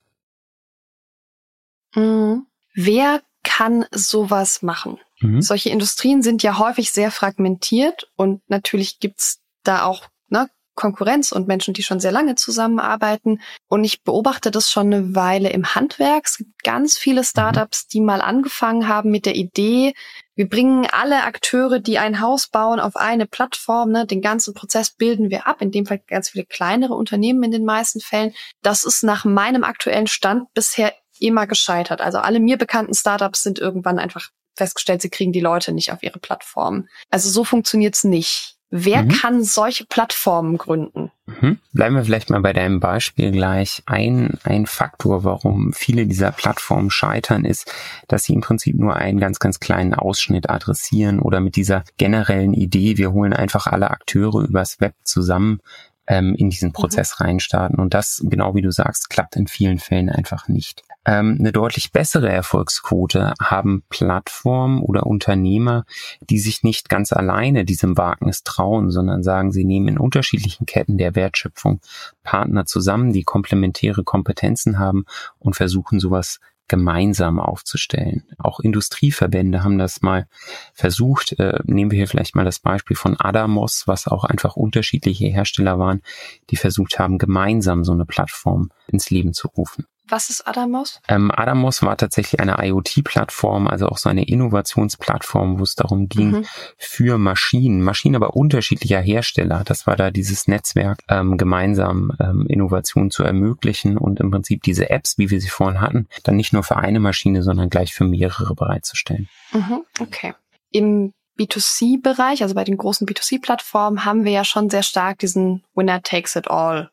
Mhm. 1.96 2.46
Wer 2.76 3.22
kann 3.44 3.86
sowas 3.92 4.62
machen? 4.62 5.00
Mhm. 5.22 5.42
Solche 5.42 5.70
Industrien 5.70 6.22
sind 6.22 6.44
ja 6.44 6.60
häufig 6.60 6.92
sehr 6.92 7.12
fragmentiert 7.12 8.10
und 8.16 8.42
natürlich 8.50 9.00
gibt's 9.00 9.42
da 9.64 9.84
auch 9.84 10.08
ne, 10.30 10.50
Konkurrenz 10.76 11.32
und 11.32 11.48
Menschen, 11.48 11.74
die 11.74 11.84
schon 11.84 12.00
sehr 12.00 12.12
lange 12.12 12.36
zusammenarbeiten. 12.36 13.42
Und 13.68 13.84
ich 13.84 14.04
beobachte 14.04 14.52
das 14.52 14.72
schon 14.72 14.94
eine 14.94 15.16
Weile 15.16 15.50
im 15.50 15.76
Handwerk. 15.76 16.26
Es 16.26 16.38
gibt 16.38 16.64
ganz 16.64 16.98
viele 16.98 17.24
Startups, 17.24 17.88
die 17.88 18.02
mal 18.02 18.22
angefangen 18.22 18.88
haben 18.88 19.12
mit 19.12 19.26
der 19.26 19.36
Idee, 19.36 19.94
wir 20.40 20.48
bringen 20.48 20.88
alle 20.90 21.26
Akteure, 21.26 21.80
die 21.80 22.00
ein 22.00 22.22
Haus 22.22 22.48
bauen, 22.48 22.80
auf 22.80 22.96
eine 22.96 23.28
Plattform. 23.28 23.92
Ne? 23.92 24.06
Den 24.06 24.22
ganzen 24.22 24.54
Prozess 24.54 24.90
bilden 24.90 25.30
wir 25.30 25.48
ab. 25.48 25.62
In 25.62 25.70
dem 25.70 25.86
Fall 25.86 26.00
ganz 26.08 26.30
viele 26.30 26.46
kleinere 26.46 26.94
Unternehmen 26.94 27.44
in 27.44 27.52
den 27.52 27.66
meisten 27.66 28.00
Fällen. 28.00 28.34
Das 28.62 28.86
ist 28.86 29.04
nach 29.04 29.26
meinem 29.26 29.66
aktuellen 29.66 30.08
Stand 30.08 30.46
bisher 30.54 30.94
immer 31.20 31.46
gescheitert. 31.46 32.00
Also 32.00 32.20
alle 32.20 32.40
mir 32.40 32.58
bekannten 32.58 32.94
Startups 32.94 33.44
sind 33.44 33.60
irgendwann 33.60 34.00
einfach 34.00 34.30
festgestellt, 34.56 35.02
sie 35.02 35.10
kriegen 35.10 35.34
die 35.34 35.42
Leute 35.42 35.74
nicht 35.74 35.92
auf 35.92 36.04
ihre 36.04 36.20
Plattform. 36.20 36.88
Also 37.10 37.30
so 37.30 37.44
funktioniert's 37.44 38.06
nicht. 38.06 38.56
Wer 38.72 39.04
mhm. 39.04 39.10
kann 39.10 39.44
solche 39.44 39.86
Plattformen 39.86 40.58
gründen? 40.58 41.12
Mhm. 41.26 41.58
Bleiben 41.74 41.96
wir 41.96 42.04
vielleicht 42.04 42.30
mal 42.30 42.42
bei 42.42 42.54
deinem 42.54 42.80
Beispiel 42.80 43.32
gleich. 43.32 43.82
Ein, 43.88 44.38
ein 44.44 44.68
Faktor, 44.68 45.24
warum 45.24 45.74
viele 45.74 46.06
dieser 46.06 46.32
Plattformen 46.32 46.92
scheitern, 46.92 47.46
ist, 47.46 47.72
dass 48.08 48.26
sie 48.26 48.34
im 48.34 48.42
Prinzip 48.42 48.78
nur 48.78 48.96
einen 48.96 49.20
ganz, 49.20 49.40
ganz 49.40 49.60
kleinen 49.60 49.96
Ausschnitt 49.96 50.52
adressieren 50.52 51.20
oder 51.20 51.40
mit 51.40 51.56
dieser 51.56 51.84
generellen 51.98 52.54
Idee, 52.54 52.98
wir 52.98 53.12
holen 53.12 53.34
einfach 53.34 53.66
alle 53.66 53.90
Akteure 53.90 54.44
übers 54.44 54.80
Web 54.80 54.94
zusammen, 55.04 55.62
ähm, 56.10 56.36
in 56.36 56.50
diesen 56.50 56.70
mhm. 56.70 56.74
Prozess 56.74 57.18
mhm. 57.18 57.26
reinstarten. 57.26 57.80
Und 57.80 57.94
das, 57.94 58.22
genau 58.26 58.56
wie 58.56 58.62
du 58.62 58.72
sagst, 58.72 59.10
klappt 59.10 59.38
in 59.38 59.48
vielen 59.48 59.80
Fällen 59.80 60.10
einfach 60.10 60.50
nicht. 60.50 60.84
Ähm, 61.06 61.38
eine 61.40 61.54
deutlich 61.54 61.92
bessere 61.94 62.30
Erfolgsquote 62.30 63.34
haben 63.40 63.84
Plattformen 63.90 64.82
oder 64.82 65.06
Unternehmer, 65.06 65.86
die 66.20 66.40
sich 66.40 66.64
nicht 66.64 66.90
ganz 66.90 67.14
alleine 67.14 67.64
diesem 67.64 67.98
Wagnis 67.98 68.44
trauen, 68.44 68.90
sondern 68.90 69.24
sagen, 69.24 69.52
sie 69.52 69.64
nehmen 69.64 69.88
in 69.88 70.00
unterschiedlichen 70.00 70.66
Ketten 70.66 70.98
der 70.98 71.16
Wertschöpfung 71.16 71.80
Partner 72.24 72.66
zusammen, 72.66 73.14
die 73.14 73.24
komplementäre 73.24 74.04
Kompetenzen 74.04 74.80
haben 74.80 75.06
und 75.38 75.56
versuchen 75.56 76.00
sowas 76.00 76.40
gemeinsam 76.70 77.40
aufzustellen. 77.40 78.24
Auch 78.38 78.62
Industrieverbände 78.62 79.64
haben 79.64 79.78
das 79.78 80.02
mal 80.02 80.28
versucht. 80.74 81.38
Äh, 81.38 81.60
nehmen 81.66 81.92
wir 81.92 81.98
hier 81.98 82.08
vielleicht 82.08 82.36
mal 82.36 82.46
das 82.46 82.60
Beispiel 82.60 82.96
von 82.96 83.20
Adamos, 83.20 83.84
was 83.88 84.08
auch 84.08 84.24
einfach 84.24 84.56
unterschiedliche 84.56 85.28
Hersteller 85.28 85.78
waren, 85.78 86.02
die 86.50 86.56
versucht 86.56 87.00
haben, 87.00 87.18
gemeinsam 87.18 87.84
so 87.84 87.92
eine 87.92 88.06
Plattform 88.06 88.72
ins 88.88 89.10
Leben 89.10 89.34
zu 89.34 89.50
rufen. 89.50 89.86
Was 90.10 90.30
ist 90.30 90.48
Adamos? 90.48 91.00
Ähm, 91.08 91.32
Adamos 91.32 91.82
war 91.84 91.96
tatsächlich 91.98 92.42
eine 92.42 92.58
IoT-Plattform, 92.66 93.68
also 93.68 93.88
auch 93.88 93.98
so 93.98 94.10
eine 94.10 94.28
Innovationsplattform, 94.28 95.60
wo 95.60 95.64
es 95.64 95.76
darum 95.76 96.10
ging, 96.10 96.32
mhm. 96.32 96.46
für 96.78 97.18
Maschinen, 97.18 97.82
Maschinen 97.82 98.16
aber 98.16 98.36
unterschiedlicher 98.36 99.00
Hersteller, 99.00 99.64
das 99.66 99.88
war 99.88 99.96
da 99.96 100.12
dieses 100.12 100.48
Netzwerk, 100.48 101.00
ähm, 101.10 101.38
gemeinsam 101.38 102.12
ähm, 102.20 102.46
Innovationen 102.48 103.12
zu 103.12 103.24
ermöglichen 103.24 103.98
und 103.98 104.20
im 104.20 104.32
Prinzip 104.32 104.64
diese 104.64 104.90
Apps, 104.90 105.18
wie 105.18 105.30
wir 105.30 105.40
sie 105.40 105.50
vorhin 105.50 105.82
hatten, 105.82 106.08
dann 106.24 106.36
nicht 106.36 106.54
nur 106.54 106.64
für 106.64 106.78
eine 106.78 107.00
Maschine, 107.00 107.44
sondern 107.44 107.70
gleich 107.70 107.94
für 107.94 108.04
mehrere 108.04 108.56
bereitzustellen. 108.56 109.30
Mhm, 109.52 109.84
okay. 110.00 110.34
Im 110.72 111.14
B2C-Bereich, 111.40 112.44
also 112.44 112.56
bei 112.56 112.64
den 112.64 112.78
großen 112.78 113.08
B2C-Plattformen, 113.08 114.06
haben 114.06 114.26
wir 114.26 114.32
ja 114.32 114.44
schon 114.44 114.70
sehr 114.70 114.84
stark 114.84 115.20
diesen 115.20 115.64
Winner 115.74 116.02
takes 116.02 116.36
it 116.36 116.50
all 116.50 116.90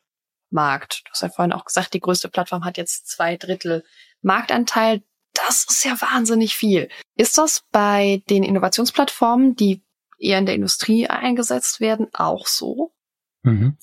Markt. 0.49 1.01
Du 1.05 1.11
hast 1.11 1.21
ja 1.21 1.29
vorhin 1.29 1.53
auch 1.53 1.65
gesagt, 1.65 1.93
die 1.93 1.99
größte 1.99 2.29
Plattform 2.29 2.65
hat 2.65 2.77
jetzt 2.77 3.07
zwei 3.07 3.37
Drittel 3.37 3.83
Marktanteil. 4.21 5.03
Das 5.33 5.65
ist 5.69 5.83
ja 5.83 5.99
wahnsinnig 6.01 6.55
viel. 6.55 6.89
Ist 7.15 7.37
das 7.37 7.63
bei 7.71 8.23
den 8.29 8.43
Innovationsplattformen, 8.43 9.55
die 9.55 9.83
eher 10.19 10.39
in 10.39 10.45
der 10.45 10.55
Industrie 10.55 11.07
eingesetzt 11.07 11.79
werden, 11.79 12.07
auch 12.13 12.47
so? 12.47 12.93
Mhm. 13.47 13.77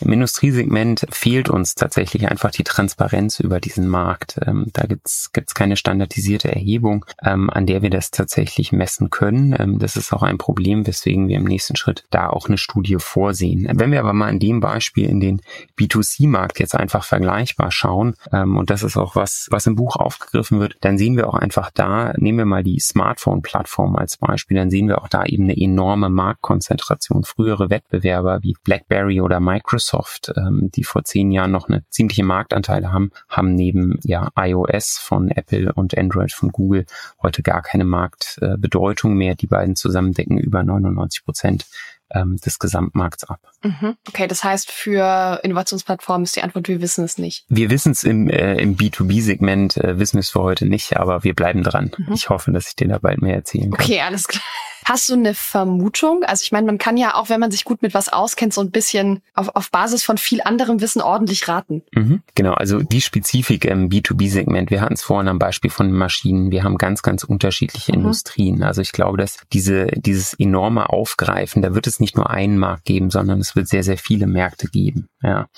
Im 0.00 0.12
Industriesegment 0.12 1.06
fehlt 1.10 1.48
uns 1.48 1.74
tatsächlich 1.74 2.28
einfach 2.28 2.52
die 2.52 2.62
Transparenz 2.62 3.40
über 3.40 3.58
diesen 3.58 3.88
Markt. 3.88 4.38
Ähm, 4.46 4.66
da 4.72 4.86
gibt's 4.86 5.32
gibt's 5.32 5.54
keine 5.54 5.76
standardisierte 5.76 6.52
Erhebung, 6.52 7.04
ähm, 7.24 7.50
an 7.50 7.66
der 7.66 7.82
wir 7.82 7.90
das 7.90 8.12
tatsächlich 8.12 8.70
messen 8.70 9.10
können. 9.10 9.56
Ähm, 9.58 9.78
das 9.80 9.96
ist 9.96 10.12
auch 10.12 10.22
ein 10.22 10.38
Problem, 10.38 10.86
weswegen 10.86 11.26
wir 11.26 11.36
im 11.36 11.44
nächsten 11.44 11.74
Schritt 11.74 12.04
da 12.10 12.28
auch 12.28 12.46
eine 12.46 12.58
Studie 12.58 12.96
vorsehen. 12.98 13.68
Wenn 13.72 13.90
wir 13.90 13.98
aber 13.98 14.12
mal 14.12 14.30
in 14.30 14.38
dem 14.38 14.60
Beispiel 14.60 15.08
in 15.08 15.18
den 15.18 15.42
B2C-Markt 15.76 16.60
jetzt 16.60 16.76
einfach 16.76 17.04
vergleichbar 17.04 17.72
schauen, 17.72 18.14
ähm, 18.32 18.56
und 18.56 18.70
das 18.70 18.84
ist 18.84 18.96
auch 18.96 19.16
was, 19.16 19.48
was 19.50 19.66
im 19.66 19.74
Buch 19.74 19.96
aufgegriffen 19.96 20.60
wird, 20.60 20.76
dann 20.82 20.96
sehen 20.96 21.16
wir 21.16 21.28
auch 21.28 21.34
einfach 21.34 21.70
da, 21.72 22.12
nehmen 22.16 22.38
wir 22.38 22.46
mal 22.46 22.62
die 22.62 22.78
Smartphone-Plattform 22.78 23.96
als 23.96 24.16
Beispiel, 24.16 24.56
dann 24.56 24.70
sehen 24.70 24.86
wir 24.86 25.02
auch 25.02 25.08
da 25.08 25.24
eben 25.24 25.44
eine 25.44 25.60
enorme 25.60 26.08
Marktkonzentration. 26.08 27.24
Frühere 27.24 27.68
Wettbewerber 27.68 28.42
wie 28.42 28.54
BlackBerry 28.62 29.07
BlackBerry 29.08 29.20
oder 29.20 29.40
Microsoft, 29.40 30.32
ähm, 30.36 30.70
die 30.74 30.84
vor 30.84 31.04
zehn 31.04 31.30
Jahren 31.30 31.50
noch 31.50 31.68
eine 31.68 31.84
ziemliche 31.90 32.24
Marktanteile 32.24 32.92
haben, 32.92 33.10
haben 33.28 33.54
neben 33.54 33.98
ja 34.02 34.30
iOS 34.36 34.98
von 34.98 35.30
Apple 35.30 35.72
und 35.72 35.96
Android 35.96 36.32
von 36.32 36.50
Google 36.50 36.84
heute 37.22 37.42
gar 37.42 37.62
keine 37.62 37.84
Marktbedeutung 37.84 39.14
mehr. 39.14 39.34
Die 39.34 39.46
beiden 39.46 39.76
zusammen 39.76 40.12
decken 40.12 40.38
über 40.38 40.62
99 40.62 41.24
Prozent 41.24 41.66
ähm, 42.10 42.36
des 42.36 42.58
Gesamtmarkts 42.58 43.24
ab. 43.24 43.40
Mhm. 43.62 43.96
Okay, 44.08 44.26
das 44.26 44.42
heißt, 44.44 44.70
für 44.70 45.40
Innovationsplattformen 45.42 46.24
ist 46.24 46.36
die 46.36 46.42
Antwort, 46.42 46.68
wir 46.68 46.80
wissen 46.80 47.04
es 47.04 47.18
nicht. 47.18 47.44
Wir 47.48 47.70
wissen 47.70 47.92
es 47.92 48.04
im, 48.04 48.28
äh, 48.30 48.54
im 48.54 48.76
B2B-Segment, 48.76 49.76
äh, 49.76 49.98
wissen 49.98 50.14
wir 50.14 50.20
es 50.20 50.30
für 50.30 50.40
heute 50.40 50.66
nicht, 50.66 50.96
aber 50.96 51.24
wir 51.24 51.34
bleiben 51.34 51.62
dran. 51.62 51.90
Mhm. 51.98 52.14
Ich 52.14 52.30
hoffe, 52.30 52.50
dass 52.52 52.68
ich 52.68 52.76
dir 52.76 52.88
da 52.88 52.98
bald 52.98 53.20
mehr 53.20 53.34
erzählen 53.34 53.70
kann. 53.70 53.84
Okay, 53.84 54.00
alles 54.00 54.26
klar. 54.26 54.42
Hast 54.88 55.10
du 55.10 55.12
eine 55.12 55.34
Vermutung? 55.34 56.24
Also 56.24 56.44
ich 56.44 56.50
meine, 56.50 56.64
man 56.64 56.78
kann 56.78 56.96
ja 56.96 57.14
auch, 57.14 57.28
wenn 57.28 57.40
man 57.40 57.50
sich 57.50 57.64
gut 57.64 57.82
mit 57.82 57.92
was 57.92 58.08
auskennt, 58.08 58.54
so 58.54 58.62
ein 58.62 58.70
bisschen 58.70 59.20
auf, 59.34 59.54
auf 59.54 59.70
Basis 59.70 60.02
von 60.02 60.16
viel 60.16 60.40
anderem 60.42 60.80
Wissen 60.80 61.02
ordentlich 61.02 61.46
raten. 61.46 61.82
Mhm, 61.92 62.22
genau, 62.34 62.54
also 62.54 62.80
die 62.80 63.02
Spezifik 63.02 63.66
im 63.66 63.90
B2B-Segment, 63.90 64.70
wir 64.70 64.80
hatten 64.80 64.94
es 64.94 65.02
vorhin 65.02 65.28
am 65.28 65.38
Beispiel 65.38 65.70
von 65.70 65.92
Maschinen, 65.92 66.50
wir 66.50 66.64
haben 66.64 66.78
ganz, 66.78 67.02
ganz 67.02 67.22
unterschiedliche 67.22 67.92
mhm. 67.92 67.98
Industrien. 67.98 68.62
Also 68.62 68.80
ich 68.80 68.92
glaube, 68.92 69.18
dass 69.18 69.36
diese, 69.52 69.88
dieses 69.88 70.32
enorme 70.32 70.88
Aufgreifen, 70.88 71.60
da 71.60 71.74
wird 71.74 71.86
es 71.86 72.00
nicht 72.00 72.16
nur 72.16 72.30
einen 72.30 72.56
Markt 72.56 72.86
geben, 72.86 73.10
sondern 73.10 73.40
es 73.40 73.54
wird 73.54 73.68
sehr, 73.68 73.82
sehr 73.82 73.98
viele 73.98 74.26
Märkte 74.26 74.68
geben. 74.68 75.10
Ja. 75.22 75.48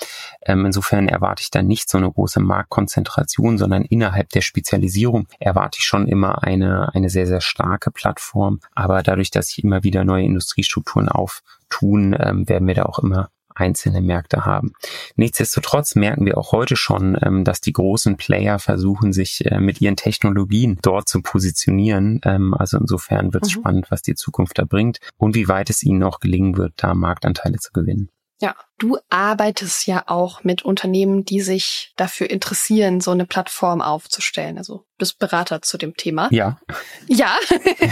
Ähm, 0.45 0.65
insofern 0.65 1.07
erwarte 1.07 1.43
ich 1.43 1.51
da 1.51 1.61
nicht 1.61 1.89
so 1.89 1.99
eine 1.99 2.11
große 2.11 2.39
Marktkonzentration, 2.39 3.59
sondern 3.59 3.83
innerhalb 3.83 4.29
der 4.29 4.41
Spezialisierung 4.41 5.27
erwarte 5.39 5.77
ich 5.79 5.85
schon 5.85 6.07
immer 6.07 6.43
eine, 6.43 6.93
eine 6.95 7.09
sehr, 7.09 7.27
sehr 7.27 7.41
starke 7.41 7.91
Plattform. 7.91 8.59
Aber 8.73 9.03
dadurch, 9.03 9.20
dass 9.29 9.49
sich 9.49 9.63
immer 9.63 9.83
wieder 9.83 10.03
neue 10.03 10.25
Industriestrukturen 10.25 11.09
auftun, 11.09 12.15
ähm, 12.19 12.49
werden 12.49 12.67
wir 12.67 12.75
da 12.75 12.83
auch 12.85 12.99
immer 12.99 13.29
einzelne 13.55 14.01
Märkte 14.01 14.45
haben. 14.45 14.73
Nichtsdestotrotz 15.15 15.95
merken 15.95 16.25
wir 16.25 16.37
auch 16.37 16.51
heute 16.51 16.75
schon, 16.75 17.17
ähm, 17.21 17.43
dass 17.43 17.61
die 17.61 17.73
großen 17.73 18.17
Player 18.17 18.59
versuchen, 18.59 19.13
sich 19.13 19.45
äh, 19.45 19.59
mit 19.59 19.81
ihren 19.81 19.95
Technologien 19.95 20.79
dort 20.81 21.07
zu 21.07 21.21
positionieren. 21.21 22.21
Ähm, 22.23 22.53
also 22.53 22.77
insofern 22.77 23.33
wird 23.33 23.45
es 23.45 23.55
mhm. 23.55 23.59
spannend, 23.59 23.91
was 23.91 24.01
die 24.01 24.15
Zukunft 24.15 24.57
da 24.57 24.65
bringt 24.65 24.99
und 25.17 25.35
wie 25.35 25.47
weit 25.47 25.69
es 25.69 25.83
ihnen 25.83 25.99
noch 25.99 26.19
gelingen 26.19 26.57
wird, 26.57 26.73
da 26.77 26.93
Marktanteile 26.93 27.57
zu 27.57 27.71
gewinnen. 27.71 28.09
Ja, 28.41 28.55
du 28.79 28.97
arbeitest 29.09 29.85
ja 29.85 30.03
auch 30.07 30.43
mit 30.43 30.63
Unternehmen, 30.63 31.25
die 31.25 31.41
sich 31.41 31.93
dafür 31.95 32.27
interessieren, 32.29 32.99
so 32.99 33.11
eine 33.11 33.27
Plattform 33.27 33.81
aufzustellen. 33.81 34.57
Also 34.57 34.83
bist 34.97 35.19
Berater 35.19 35.61
zu 35.61 35.77
dem 35.77 35.95
Thema. 35.95 36.27
Ja. 36.31 36.59
Ja. 37.07 37.37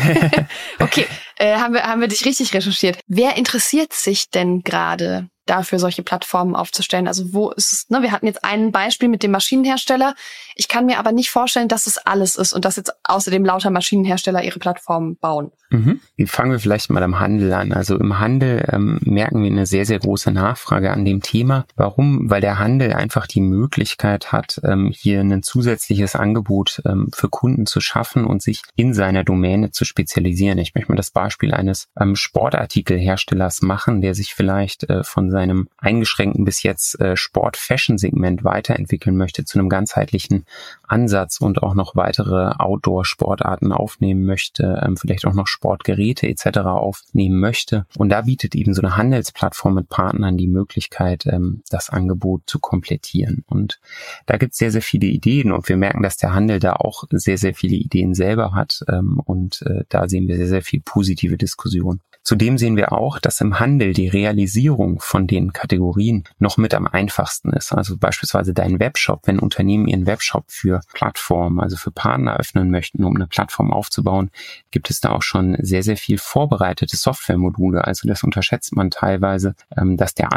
okay, 0.79 1.05
äh, 1.37 1.57
haben 1.57 1.75
wir 1.75 1.83
haben 1.83 2.01
wir 2.01 2.07
dich 2.07 2.25
richtig 2.25 2.51
recherchiert. 2.55 2.99
Wer 3.05 3.37
interessiert 3.37 3.93
sich 3.93 4.31
denn 4.31 4.63
gerade 4.63 5.29
dafür, 5.49 5.79
solche 5.79 6.03
Plattformen 6.03 6.55
aufzustellen. 6.55 7.07
Also 7.07 7.33
wo 7.33 7.51
ist 7.51 7.71
es, 7.71 7.89
ne, 7.89 8.01
wir 8.01 8.11
hatten 8.11 8.27
jetzt 8.27 8.43
ein 8.43 8.71
Beispiel 8.71 9.09
mit 9.09 9.23
dem 9.23 9.31
Maschinenhersteller. 9.31 10.15
Ich 10.55 10.67
kann 10.67 10.85
mir 10.85 10.99
aber 10.99 11.11
nicht 11.11 11.29
vorstellen, 11.29 11.67
dass 11.67 11.87
es 11.87 11.97
alles 11.97 12.35
ist 12.35 12.53
und 12.53 12.65
dass 12.65 12.75
jetzt 12.75 12.93
außerdem 13.03 13.45
lauter 13.45 13.69
Maschinenhersteller 13.69 14.43
ihre 14.43 14.59
Plattformen 14.59 15.17
bauen. 15.17 15.51
Mhm. 15.71 15.99
Fangen 16.25 16.51
wir 16.51 16.59
vielleicht 16.59 16.89
mal 16.89 17.03
am 17.03 17.19
Handel 17.19 17.53
an. 17.53 17.73
Also 17.73 17.97
im 17.97 18.19
Handel 18.19 18.65
ähm, 18.71 18.99
merken 19.03 19.43
wir 19.43 19.51
eine 19.51 19.65
sehr, 19.65 19.85
sehr 19.85 19.99
große 19.99 20.31
Nachfrage 20.31 20.91
an 20.91 21.05
dem 21.05 21.21
Thema. 21.21 21.65
Warum? 21.75 22.29
Weil 22.29 22.41
der 22.41 22.57
Handel 22.57 22.93
einfach 22.93 23.27
die 23.27 23.41
Möglichkeit 23.41 24.31
hat, 24.31 24.59
ähm, 24.63 24.91
hier 24.91 25.21
ein 25.21 25.43
zusätzliches 25.43 26.15
Angebot 26.15 26.81
ähm, 26.85 27.09
für 27.13 27.29
Kunden 27.29 27.67
zu 27.67 27.81
schaffen 27.81 28.25
und 28.25 28.41
sich 28.41 28.63
in 28.75 28.93
seiner 28.93 29.23
Domäne 29.23 29.71
zu 29.71 29.85
spezialisieren. 29.85 30.57
Ich 30.57 30.73
möchte 30.73 30.91
mal 30.91 30.95
das 30.95 31.11
Beispiel 31.11 31.53
eines 31.53 31.87
ähm, 31.99 32.15
Sportartikelherstellers 32.15 33.61
machen, 33.61 34.01
der 34.01 34.15
sich 34.15 34.33
vielleicht 34.33 34.89
äh, 34.89 35.03
von 35.03 35.29
seinem 35.29 35.38
eingeschränkten 35.77 36.45
bis 36.45 36.63
jetzt 36.63 36.99
äh, 36.99 37.15
Sport-Fashion-Segment 37.15 38.43
weiterentwickeln 38.43 39.15
möchte 39.15 39.45
zu 39.45 39.59
einem 39.59 39.69
ganzheitlichen 39.69 40.45
Ansatz 40.87 41.39
und 41.39 41.63
auch 41.63 41.75
noch 41.75 41.95
weitere 41.95 42.51
Outdoor-Sportarten 42.57 43.71
aufnehmen 43.71 44.25
möchte, 44.25 44.81
ähm, 44.85 44.97
vielleicht 44.97 45.25
auch 45.25 45.33
noch 45.33 45.47
Sportgeräte 45.47 46.27
etc. 46.27 46.59
aufnehmen 46.59 47.39
möchte. 47.39 47.85
Und 47.97 48.09
da 48.09 48.21
bietet 48.21 48.55
eben 48.55 48.73
so 48.73 48.81
eine 48.81 48.97
Handelsplattform 48.97 49.75
mit 49.75 49.89
Partnern 49.89 50.37
die 50.37 50.47
Möglichkeit, 50.47 51.25
ähm, 51.25 51.61
das 51.69 51.89
Angebot 51.89 52.43
zu 52.45 52.59
komplettieren. 52.59 53.43
Und 53.47 53.79
da 54.25 54.37
gibt 54.37 54.53
es 54.53 54.59
sehr, 54.59 54.71
sehr 54.71 54.81
viele 54.81 55.07
Ideen 55.07 55.51
und 55.51 55.69
wir 55.69 55.77
merken, 55.77 56.03
dass 56.03 56.17
der 56.17 56.33
Handel 56.33 56.59
da 56.59 56.73
auch 56.73 57.03
sehr, 57.09 57.37
sehr 57.37 57.53
viele 57.53 57.75
Ideen 57.75 58.13
selber 58.13 58.53
hat 58.53 58.83
ähm, 58.87 59.19
und 59.23 59.61
äh, 59.63 59.83
da 59.89 60.07
sehen 60.07 60.27
wir 60.27 60.37
sehr, 60.37 60.47
sehr 60.47 60.61
viel 60.61 60.81
positive 60.81 61.37
Diskussion. 61.37 62.01
Zudem 62.29 62.59
sehen 62.59 62.75
wir 62.75 62.91
auch, 62.91 63.17
dass 63.17 63.41
im 63.41 63.59
Handel 63.59 63.91
die 63.91 64.07
Realisierung 64.07 64.99
von 64.99 65.25
den 65.25 65.51
Kategorien 65.51 66.25
noch 66.37 66.57
mit 66.57 66.75
am 66.75 66.85
einfachsten 66.85 67.51
ist. 67.53 67.73
Also 67.73 67.97
beispielsweise 67.97 68.53
dein 68.53 68.79
Webshop, 68.79 69.25
wenn 69.25 69.39
Unternehmen 69.39 69.87
ihren 69.87 70.05
Webshop 70.05 70.45
für 70.47 70.81
Plattformen, 70.93 71.59
also 71.59 71.75
für 71.75 71.89
Partner 71.89 72.37
öffnen 72.37 72.69
möchten, 72.69 73.03
um 73.03 73.15
eine 73.15 73.25
Plattform 73.25 73.73
aufzubauen, 73.73 74.29
gibt 74.69 74.91
es 74.91 75.01
da 75.01 75.09
auch 75.09 75.23
schon 75.23 75.57
sehr, 75.59 75.81
sehr 75.81 75.97
viel 75.97 76.19
vorbereitete 76.19 76.97
Softwaremodule. 76.97 77.83
Also 77.85 78.07
das 78.07 78.21
unterschätzt 78.21 78.75
man 78.75 78.91
teilweise, 78.91 79.55
ähm, 79.75 79.97
dass 79.97 80.13
der 80.13 80.29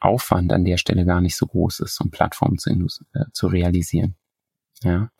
Aufwand 0.00 0.50
an 0.50 0.64
der 0.64 0.78
Stelle 0.78 1.04
gar 1.04 1.20
nicht 1.20 1.36
so 1.36 1.46
groß 1.46 1.80
ist, 1.80 2.00
um 2.00 2.10
Plattformen 2.10 2.56
zu, 2.56 2.70
äh, 2.70 3.24
zu 3.34 3.48
realisieren. 3.48 4.14
Ja. 4.82 5.10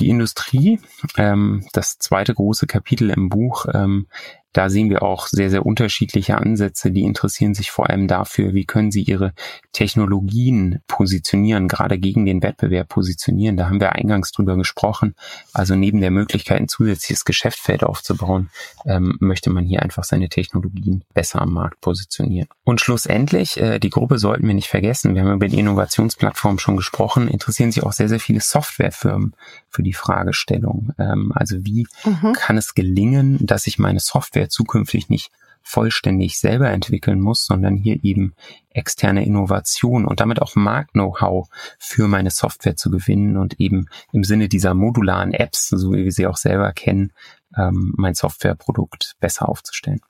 Die 0.00 0.08
Industrie, 0.08 0.80
ähm, 1.18 1.66
das 1.74 1.98
zweite 1.98 2.32
große 2.32 2.66
Kapitel 2.66 3.10
im 3.10 3.28
Buch, 3.28 3.66
ähm, 3.74 4.06
da 4.52 4.68
sehen 4.68 4.90
wir 4.90 5.02
auch 5.02 5.26
sehr, 5.26 5.50
sehr 5.50 5.64
unterschiedliche 5.64 6.36
Ansätze. 6.36 6.90
Die 6.90 7.02
interessieren 7.02 7.54
sich 7.54 7.70
vor 7.70 7.88
allem 7.88 8.06
dafür, 8.06 8.52
wie 8.52 8.66
können 8.66 8.90
sie 8.90 9.02
ihre 9.02 9.32
Technologien 9.72 10.80
positionieren, 10.86 11.68
gerade 11.68 11.98
gegen 11.98 12.26
den 12.26 12.42
Wettbewerb 12.42 12.88
positionieren. 12.88 13.56
Da 13.56 13.66
haben 13.66 13.80
wir 13.80 13.92
eingangs 13.92 14.30
drüber 14.32 14.56
gesprochen. 14.56 15.14
Also 15.54 15.74
neben 15.74 16.00
der 16.00 16.10
Möglichkeit, 16.10 16.60
ein 16.60 16.68
zusätzliches 16.68 17.24
Geschäftsfeld 17.24 17.82
aufzubauen, 17.82 18.50
ähm, 18.84 19.16
möchte 19.20 19.50
man 19.50 19.64
hier 19.64 19.82
einfach 19.82 20.04
seine 20.04 20.28
Technologien 20.28 21.04
besser 21.14 21.40
am 21.40 21.54
Markt 21.54 21.80
positionieren. 21.80 22.48
Und 22.64 22.80
schlussendlich, 22.80 23.58
äh, 23.58 23.78
die 23.78 23.90
Gruppe 23.90 24.18
sollten 24.18 24.46
wir 24.46 24.54
nicht 24.54 24.68
vergessen. 24.68 25.14
Wir 25.14 25.22
haben 25.22 25.32
über 25.32 25.48
die 25.48 25.58
Innovationsplattform 25.58 26.58
schon 26.58 26.76
gesprochen, 26.76 27.28
interessieren 27.28 27.72
sich 27.72 27.82
auch 27.82 27.92
sehr, 27.92 28.08
sehr 28.08 28.20
viele 28.20 28.40
Softwarefirmen 28.40 29.34
für 29.70 29.82
die 29.82 29.94
Fragestellung. 29.94 30.92
Ähm, 30.98 31.32
also 31.34 31.64
wie 31.64 31.86
mhm. 32.04 32.34
kann 32.34 32.58
es 32.58 32.74
gelingen, 32.74 33.38
dass 33.40 33.66
ich 33.66 33.78
meine 33.78 34.00
Software 34.00 34.41
Software 34.42 34.48
zukünftig 34.48 35.08
nicht 35.08 35.30
vollständig 35.64 36.40
selber 36.40 36.70
entwickeln 36.70 37.20
muss, 37.20 37.46
sondern 37.46 37.76
hier 37.76 38.02
eben 38.02 38.34
externe 38.70 39.24
Innovation 39.24 40.04
und 40.06 40.18
damit 40.18 40.42
auch 40.42 40.56
Markt-Know-how 40.56 41.48
für 41.78 42.08
meine 42.08 42.30
Software 42.30 42.74
zu 42.74 42.90
gewinnen 42.90 43.36
und 43.36 43.60
eben 43.60 43.86
im 44.12 44.24
Sinne 44.24 44.48
dieser 44.48 44.74
modularen 44.74 45.32
Apps, 45.32 45.68
so 45.68 45.92
wie 45.92 46.04
wir 46.04 46.10
sie 46.10 46.26
auch 46.26 46.36
selber 46.36 46.72
kennen, 46.72 47.12
ähm, 47.56 47.94
mein 47.96 48.14
Softwareprodukt 48.14 49.14
besser 49.20 49.48
aufzustellen. 49.48 50.00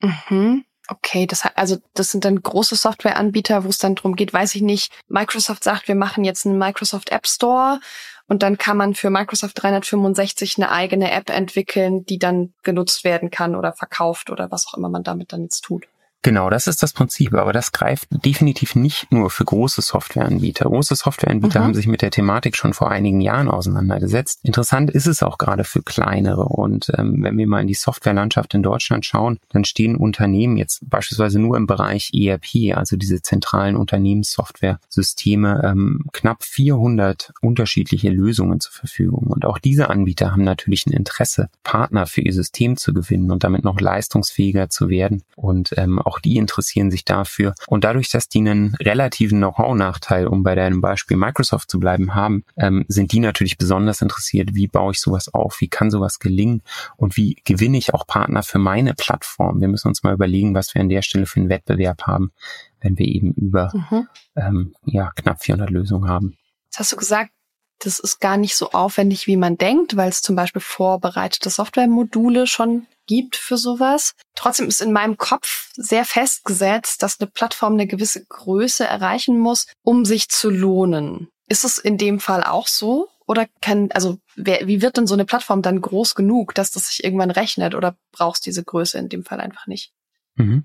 Mhm. 0.00 0.64
Okay, 0.88 1.26
das 1.26 1.42
also 1.56 1.78
das 1.94 2.12
sind 2.12 2.24
dann 2.24 2.40
große 2.40 2.76
Softwareanbieter, 2.76 3.64
wo 3.64 3.68
es 3.68 3.78
dann 3.78 3.96
darum 3.96 4.14
geht, 4.14 4.32
weiß 4.32 4.54
ich 4.54 4.62
nicht. 4.62 4.92
Microsoft 5.08 5.64
sagt, 5.64 5.88
wir 5.88 5.96
machen 5.96 6.22
jetzt 6.22 6.46
einen 6.46 6.58
Microsoft 6.58 7.10
App 7.10 7.26
Store 7.26 7.80
und 8.28 8.42
dann 8.42 8.58
kann 8.58 8.76
man 8.76 8.94
für 8.94 9.10
Microsoft 9.10 9.62
365 9.62 10.56
eine 10.56 10.70
eigene 10.70 11.10
App 11.12 11.30
entwickeln, 11.30 12.04
die 12.04 12.18
dann 12.18 12.52
genutzt 12.62 13.04
werden 13.04 13.30
kann 13.30 13.54
oder 13.54 13.72
verkauft 13.72 14.30
oder 14.30 14.50
was 14.50 14.66
auch 14.66 14.74
immer 14.74 14.88
man 14.88 15.04
damit 15.04 15.32
dann 15.32 15.42
jetzt 15.42 15.62
tut. 15.62 15.86
Genau, 16.22 16.50
das 16.50 16.66
ist 16.66 16.82
das 16.82 16.92
Prinzip, 16.92 17.34
aber 17.34 17.52
das 17.52 17.70
greift 17.70 18.08
definitiv 18.10 18.74
nicht 18.74 19.12
nur 19.12 19.30
für 19.30 19.44
große 19.44 19.80
Softwareanbieter. 19.80 20.64
Große 20.64 20.96
Softwareanbieter 20.96 21.60
mhm. 21.60 21.64
haben 21.64 21.74
sich 21.74 21.86
mit 21.86 22.02
der 22.02 22.10
Thematik 22.10 22.56
schon 22.56 22.74
vor 22.74 22.90
einigen 22.90 23.20
Jahren 23.20 23.48
auseinandergesetzt. 23.48 24.40
Interessant 24.42 24.90
ist 24.90 25.06
es 25.06 25.22
auch 25.22 25.38
gerade 25.38 25.62
für 25.62 25.82
kleinere. 25.82 26.46
Und 26.46 26.90
ähm, 26.98 27.22
wenn 27.22 27.38
wir 27.38 27.46
mal 27.46 27.60
in 27.60 27.68
die 27.68 27.74
Softwarelandschaft 27.74 28.54
in 28.54 28.64
Deutschland 28.64 29.06
schauen, 29.06 29.38
dann 29.50 29.64
stehen 29.64 29.94
Unternehmen 29.94 30.56
jetzt 30.56 30.80
beispielsweise 30.90 31.38
nur 31.38 31.56
im 31.56 31.68
Bereich 31.68 32.10
ERP, 32.12 32.76
also 32.76 32.96
diese 32.96 33.22
zentralen 33.22 33.76
Unternehmenssoftware-Systeme, 33.76 35.62
ähm, 35.64 36.06
knapp 36.12 36.42
400 36.42 37.34
unterschiedliche 37.40 38.10
Lösungen 38.10 38.58
zur 38.58 38.72
Verfügung. 38.72 39.28
Und 39.28 39.44
auch 39.44 39.58
diese 39.58 39.90
Anbieter 39.90 40.32
haben 40.32 40.42
natürlich 40.42 40.86
ein 40.86 40.92
Interesse, 40.92 41.50
Partner 41.62 42.06
für 42.06 42.22
ihr 42.22 42.32
System 42.32 42.76
zu 42.76 42.92
gewinnen 42.92 43.30
und 43.30 43.44
damit 43.44 43.62
noch 43.62 43.80
leistungsfähiger 43.80 44.70
zu 44.70 44.88
werden 44.88 45.22
und 45.36 45.70
ähm, 45.76 46.00
auch 46.06 46.20
die 46.20 46.36
interessieren 46.36 46.90
sich 46.90 47.04
dafür. 47.04 47.54
Und 47.66 47.84
dadurch, 47.84 48.10
dass 48.10 48.28
die 48.28 48.38
einen 48.38 48.74
relativen 48.76 49.38
Know-how-Nachteil, 49.38 50.26
um 50.26 50.42
bei 50.42 50.54
deinem 50.54 50.80
Beispiel 50.80 51.16
Microsoft 51.16 51.70
zu 51.70 51.80
bleiben, 51.80 52.14
haben, 52.14 52.44
ähm, 52.56 52.84
sind 52.88 53.12
die 53.12 53.20
natürlich 53.20 53.58
besonders 53.58 54.02
interessiert, 54.02 54.54
wie 54.54 54.68
baue 54.68 54.92
ich 54.92 55.00
sowas 55.00 55.32
auf, 55.32 55.60
wie 55.60 55.68
kann 55.68 55.90
sowas 55.90 56.18
gelingen 56.18 56.62
und 56.96 57.16
wie 57.16 57.36
gewinne 57.44 57.78
ich 57.78 57.94
auch 57.94 58.06
Partner 58.06 58.42
für 58.42 58.58
meine 58.58 58.94
Plattform. 58.94 59.60
Wir 59.60 59.68
müssen 59.68 59.88
uns 59.88 60.02
mal 60.02 60.14
überlegen, 60.14 60.54
was 60.54 60.74
wir 60.74 60.80
an 60.80 60.88
der 60.88 61.02
Stelle 61.02 61.26
für 61.26 61.40
einen 61.40 61.48
Wettbewerb 61.48 62.02
haben, 62.02 62.32
wenn 62.80 62.98
wir 62.98 63.06
eben 63.06 63.32
über 63.32 63.72
mhm. 63.74 64.08
ähm, 64.36 64.74
ja, 64.84 65.10
knapp 65.16 65.42
400 65.42 65.70
Lösungen 65.70 66.08
haben. 66.08 66.36
Jetzt 66.66 66.78
hast 66.78 66.92
du 66.92 66.96
gesagt, 66.96 67.30
das 67.78 67.98
ist 67.98 68.20
gar 68.20 68.36
nicht 68.36 68.56
so 68.56 68.70
aufwendig, 68.70 69.26
wie 69.26 69.36
man 69.36 69.58
denkt, 69.58 69.96
weil 69.96 70.08
es 70.08 70.22
zum 70.22 70.36
Beispiel 70.36 70.62
vorbereitete 70.62 71.50
Softwaremodule 71.50 72.46
schon 72.46 72.86
gibt 73.06 73.36
für 73.36 73.56
sowas. 73.56 74.14
Trotzdem 74.34 74.68
ist 74.68 74.82
in 74.82 74.92
meinem 74.92 75.16
Kopf 75.16 75.70
sehr 75.74 76.04
festgesetzt, 76.04 77.02
dass 77.02 77.20
eine 77.20 77.30
Plattform 77.30 77.74
eine 77.74 77.86
gewisse 77.86 78.24
Größe 78.24 78.84
erreichen 78.84 79.38
muss, 79.38 79.66
um 79.82 80.04
sich 80.04 80.28
zu 80.28 80.50
lohnen. 80.50 81.28
Ist 81.48 81.64
es 81.64 81.78
in 81.78 81.98
dem 81.98 82.20
Fall 82.20 82.42
auch 82.42 82.66
so? 82.66 83.08
Oder 83.26 83.46
kann, 83.60 83.90
also, 83.92 84.18
wer, 84.36 84.66
wie 84.66 84.82
wird 84.82 84.96
denn 84.96 85.06
so 85.06 85.14
eine 85.14 85.24
Plattform 85.24 85.62
dann 85.62 85.80
groß 85.80 86.14
genug, 86.14 86.54
dass 86.54 86.70
das 86.70 86.88
sich 86.88 87.02
irgendwann 87.02 87.30
rechnet? 87.30 87.74
Oder 87.74 87.96
brauchst 88.12 88.46
diese 88.46 88.62
Größe 88.62 88.98
in 88.98 89.08
dem 89.08 89.24
Fall 89.24 89.40
einfach 89.40 89.66
nicht? 89.66 89.92
Mhm. 90.36 90.64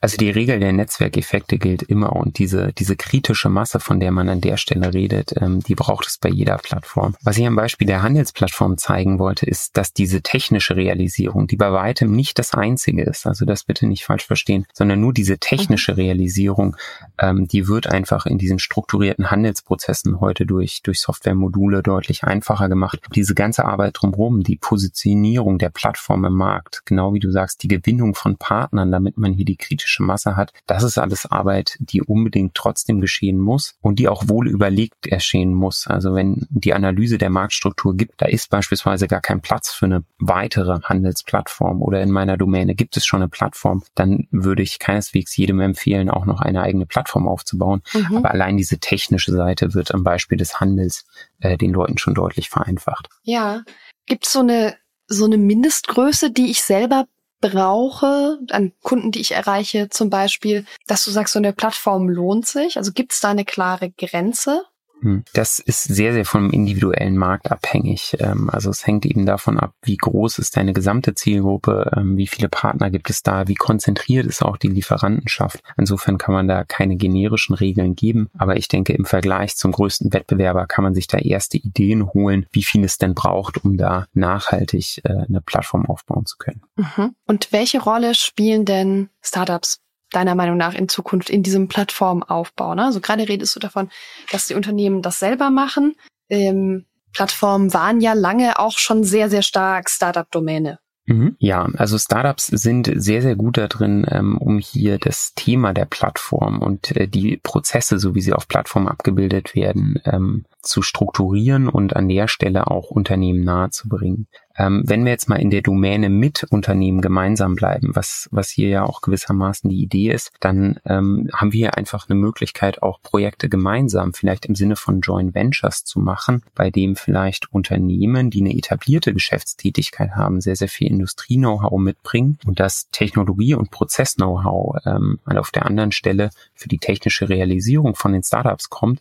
Also 0.00 0.16
die 0.16 0.30
Regel 0.30 0.60
der 0.60 0.72
Netzwerkeffekte 0.72 1.58
gilt 1.58 1.82
immer 1.82 2.16
und 2.16 2.38
diese, 2.38 2.72
diese 2.72 2.96
kritische 2.96 3.48
Masse, 3.48 3.78
von 3.78 4.00
der 4.00 4.10
man 4.12 4.28
an 4.28 4.40
der 4.40 4.56
Stelle 4.56 4.94
redet, 4.94 5.34
ähm, 5.40 5.60
die 5.60 5.74
braucht 5.74 6.06
es 6.06 6.18
bei 6.18 6.28
jeder 6.28 6.56
Plattform. 6.58 7.14
Was 7.22 7.36
ich 7.36 7.46
am 7.46 7.56
Beispiel 7.56 7.86
der 7.86 8.02
Handelsplattform 8.02 8.78
zeigen 8.78 9.18
wollte, 9.18 9.46
ist, 9.46 9.76
dass 9.76 9.92
diese 9.92 10.22
technische 10.22 10.76
Realisierung, 10.76 11.46
die 11.46 11.56
bei 11.56 11.70
weitem 11.72 12.12
nicht 12.12 12.38
das 12.38 12.54
einzige 12.54 13.02
ist, 13.02 13.26
also 13.26 13.44
das 13.44 13.64
bitte 13.64 13.86
nicht 13.86 14.04
falsch 14.04 14.26
verstehen, 14.26 14.66
sondern 14.72 15.00
nur 15.00 15.12
diese 15.12 15.38
technische 15.38 15.96
Realisierung, 15.96 16.76
ähm, 17.18 17.46
die 17.46 17.68
wird 17.68 17.86
einfach 17.86 18.26
in 18.26 18.38
diesen 18.38 18.58
strukturierten 18.58 19.30
Handelsprozessen 19.30 20.20
heute 20.20 20.46
durch, 20.46 20.82
durch 20.82 21.00
Softwaremodule 21.00 21.82
deutlich 21.82 22.24
einfacher 22.24 22.68
gemacht. 22.68 23.00
Diese 23.14 23.34
ganze 23.34 23.64
Arbeit 23.66 23.96
drumherum, 24.00 24.42
die 24.42 24.56
Positionierung 24.56 25.58
der 25.58 25.70
Plattform 25.70 26.24
im 26.24 26.34
Markt, 26.34 26.82
genau 26.86 27.12
wie 27.12 27.20
du 27.20 27.30
sagst, 27.30 27.62
die 27.62 27.68
Gewinnung 27.68 28.14
von 28.14 28.36
Partnern, 28.36 28.90
damit 28.90 29.09
damit 29.10 29.18
man 29.18 29.32
hier 29.32 29.44
die 29.44 29.56
kritische 29.56 30.02
Masse 30.02 30.36
hat. 30.36 30.52
Das 30.66 30.82
ist 30.82 30.98
alles 30.98 31.26
Arbeit, 31.26 31.76
die 31.80 32.02
unbedingt 32.02 32.54
trotzdem 32.54 33.00
geschehen 33.00 33.38
muss 33.38 33.74
und 33.80 33.98
die 33.98 34.08
auch 34.08 34.28
wohl 34.28 34.48
überlegt 34.48 35.06
erscheinen 35.06 35.54
muss. 35.54 35.86
Also 35.86 36.14
wenn 36.14 36.46
die 36.50 36.74
Analyse 36.74 37.18
der 37.18 37.30
Marktstruktur 37.30 37.96
gibt, 37.96 38.20
da 38.22 38.26
ist 38.26 38.50
beispielsweise 38.50 39.08
gar 39.08 39.20
kein 39.20 39.40
Platz 39.40 39.72
für 39.72 39.86
eine 39.86 40.04
weitere 40.18 40.80
Handelsplattform 40.82 41.82
oder 41.82 42.00
in 42.02 42.10
meiner 42.10 42.36
Domäne 42.36 42.74
gibt 42.74 42.96
es 42.96 43.06
schon 43.06 43.22
eine 43.22 43.28
Plattform, 43.28 43.82
dann 43.94 44.28
würde 44.30 44.62
ich 44.62 44.78
keineswegs 44.78 45.36
jedem 45.36 45.60
empfehlen, 45.60 46.10
auch 46.10 46.26
noch 46.26 46.40
eine 46.40 46.62
eigene 46.62 46.86
Plattform 46.86 47.28
aufzubauen. 47.28 47.82
Mhm. 47.92 48.18
Aber 48.18 48.30
allein 48.30 48.56
diese 48.56 48.78
technische 48.78 49.32
Seite 49.32 49.74
wird 49.74 49.92
am 49.92 50.04
Beispiel 50.04 50.38
des 50.38 50.60
Handels 50.60 51.06
äh, 51.40 51.56
den 51.56 51.72
Leuten 51.72 51.98
schon 51.98 52.14
deutlich 52.14 52.48
vereinfacht. 52.48 53.08
Ja. 53.22 53.62
Gibt 54.06 54.26
es 54.26 54.32
so 54.32 54.40
eine, 54.40 54.76
so 55.06 55.24
eine 55.24 55.38
Mindestgröße, 55.38 56.30
die 56.30 56.50
ich 56.50 56.62
selber 56.62 57.06
brauche, 57.40 58.38
an 58.50 58.72
Kunden, 58.82 59.10
die 59.12 59.20
ich 59.20 59.32
erreiche, 59.32 59.88
zum 59.88 60.10
Beispiel, 60.10 60.64
dass 60.86 61.04
du 61.04 61.10
sagst, 61.10 61.32
so 61.34 61.38
eine 61.38 61.52
Plattform 61.52 62.08
lohnt 62.08 62.46
sich? 62.46 62.76
Also 62.76 62.92
gibt 62.92 63.12
es 63.12 63.20
da 63.20 63.30
eine 63.30 63.44
klare 63.44 63.90
Grenze? 63.90 64.64
Hm. 65.02 65.24
Das 65.32 65.58
ist 65.58 65.84
sehr, 65.84 66.12
sehr 66.12 66.24
vom 66.24 66.50
individuellen 66.50 67.16
Markt 67.16 67.50
abhängig. 67.50 68.16
Ähm, 68.20 68.50
also 68.50 68.70
es 68.70 68.86
hängt 68.86 69.06
eben 69.06 69.26
davon 69.26 69.58
ab, 69.58 69.74
wie 69.82 69.96
groß 69.96 70.38
ist 70.38 70.56
deine 70.56 70.72
gesamte 70.72 71.14
Zielgruppe, 71.14 71.90
ähm, 71.96 72.16
wie 72.16 72.26
viele 72.26 72.48
Partner 72.48 72.90
gibt 72.90 73.10
es 73.10 73.22
da, 73.22 73.48
wie 73.48 73.54
konzentriert 73.54 74.26
ist 74.26 74.42
auch 74.42 74.56
die 74.56 74.68
Lieferantenschaft. 74.68 75.62
Insofern 75.76 76.18
kann 76.18 76.34
man 76.34 76.48
da 76.48 76.64
keine 76.64 76.96
generischen 76.96 77.54
Regeln 77.54 77.94
geben. 77.94 78.28
Aber 78.36 78.56
ich 78.56 78.68
denke, 78.68 78.92
im 78.92 79.04
Vergleich 79.04 79.56
zum 79.56 79.72
größten 79.72 80.12
Wettbewerber 80.12 80.66
kann 80.66 80.84
man 80.84 80.94
sich 80.94 81.06
da 81.06 81.18
erste 81.18 81.58
Ideen 81.58 82.12
holen, 82.12 82.46
wie 82.52 82.62
viel 82.62 82.84
es 82.84 82.98
denn 82.98 83.14
braucht, 83.14 83.64
um 83.64 83.76
da 83.76 84.06
nachhaltig 84.12 85.00
äh, 85.04 85.24
eine 85.28 85.40
Plattform 85.40 85.86
aufbauen 85.86 86.26
zu 86.26 86.36
können. 86.38 86.62
Mhm. 86.76 87.14
Und 87.26 87.52
welche 87.52 87.82
Rolle 87.82 88.14
spielen 88.14 88.64
denn 88.64 89.08
Startups 89.22 89.80
deiner 90.10 90.34
Meinung 90.34 90.56
nach 90.56 90.74
in 90.74 90.88
Zukunft 90.88 91.30
in 91.30 91.42
diesem 91.42 91.68
Plattformaufbau? 91.68 92.74
Ne? 92.74 92.84
Also 92.84 93.00
gerade 93.00 93.28
redest 93.28 93.54
du 93.56 93.60
davon, 93.60 93.90
dass 94.30 94.46
die 94.46 94.54
Unternehmen 94.54 95.02
das 95.02 95.18
selber 95.18 95.50
machen. 95.50 95.94
Ähm, 96.28 96.86
Plattformen 97.12 97.74
waren 97.74 98.00
ja 98.00 98.12
lange 98.12 98.58
auch 98.58 98.78
schon 98.78 99.04
sehr, 99.04 99.30
sehr 99.30 99.42
stark 99.42 99.90
Startup-Domäne. 99.90 100.78
Mhm. 101.06 101.34
Ja, 101.38 101.68
also 101.76 101.98
Startups 101.98 102.46
sind 102.46 102.90
sehr, 102.94 103.20
sehr 103.20 103.34
gut 103.34 103.58
darin, 103.58 104.06
ähm, 104.08 104.38
um 104.38 104.58
hier 104.58 104.98
das 104.98 105.34
Thema 105.34 105.72
der 105.72 105.86
Plattform 105.86 106.60
und 106.60 106.96
äh, 106.96 107.08
die 107.08 107.36
Prozesse, 107.36 107.98
so 107.98 108.14
wie 108.14 108.20
sie 108.20 108.32
auf 108.32 108.46
Plattform 108.46 108.86
abgebildet 108.86 109.56
werden, 109.56 110.00
ähm, 110.04 110.44
zu 110.62 110.82
strukturieren 110.82 111.68
und 111.68 111.96
an 111.96 112.08
der 112.08 112.28
Stelle 112.28 112.66
auch 112.68 112.90
Unternehmen 112.90 113.44
nahezubringen. 113.44 114.26
Ähm, 114.60 114.82
wenn 114.84 115.04
wir 115.04 115.12
jetzt 115.12 115.28
mal 115.28 115.40
in 115.40 115.50
der 115.50 115.62
Domäne 115.62 116.10
mit 116.10 116.44
Unternehmen 116.50 117.00
gemeinsam 117.00 117.54
bleiben, 117.54 117.92
was, 117.94 118.28
was 118.30 118.50
hier 118.50 118.68
ja 118.68 118.82
auch 118.84 119.00
gewissermaßen 119.00 119.70
die 119.70 119.80
Idee 119.80 120.10
ist, 120.10 120.32
dann 120.40 120.78
ähm, 120.84 121.30
haben 121.32 121.54
wir 121.54 121.78
einfach 121.78 122.08
eine 122.08 122.18
Möglichkeit, 122.18 122.82
auch 122.82 123.00
Projekte 123.00 123.48
gemeinsam, 123.48 124.12
vielleicht 124.12 124.44
im 124.46 124.54
Sinne 124.54 124.76
von 124.76 125.00
Joint 125.00 125.34
Ventures 125.34 125.84
zu 125.84 126.00
machen, 126.00 126.42
bei 126.54 126.70
dem 126.70 126.94
vielleicht 126.96 127.50
Unternehmen, 127.52 128.28
die 128.28 128.40
eine 128.40 128.54
etablierte 128.54 129.14
Geschäftstätigkeit 129.14 130.10
haben, 130.10 130.42
sehr, 130.42 130.56
sehr 130.56 130.68
viel 130.68 130.88
Industrie-Know-how 130.88 131.78
mitbringen 131.78 132.38
und 132.44 132.60
das 132.60 132.90
Technologie- 132.90 133.54
und 133.54 133.70
Prozess-Know-how 133.70 134.76
ähm, 134.84 135.20
auf 135.24 135.52
der 135.52 135.64
anderen 135.64 135.92
Stelle 135.92 136.30
für 136.54 136.68
die 136.68 136.78
technische 136.78 137.30
Realisierung 137.30 137.94
von 137.94 138.12
den 138.12 138.22
Startups 138.22 138.68
kommt. 138.68 139.00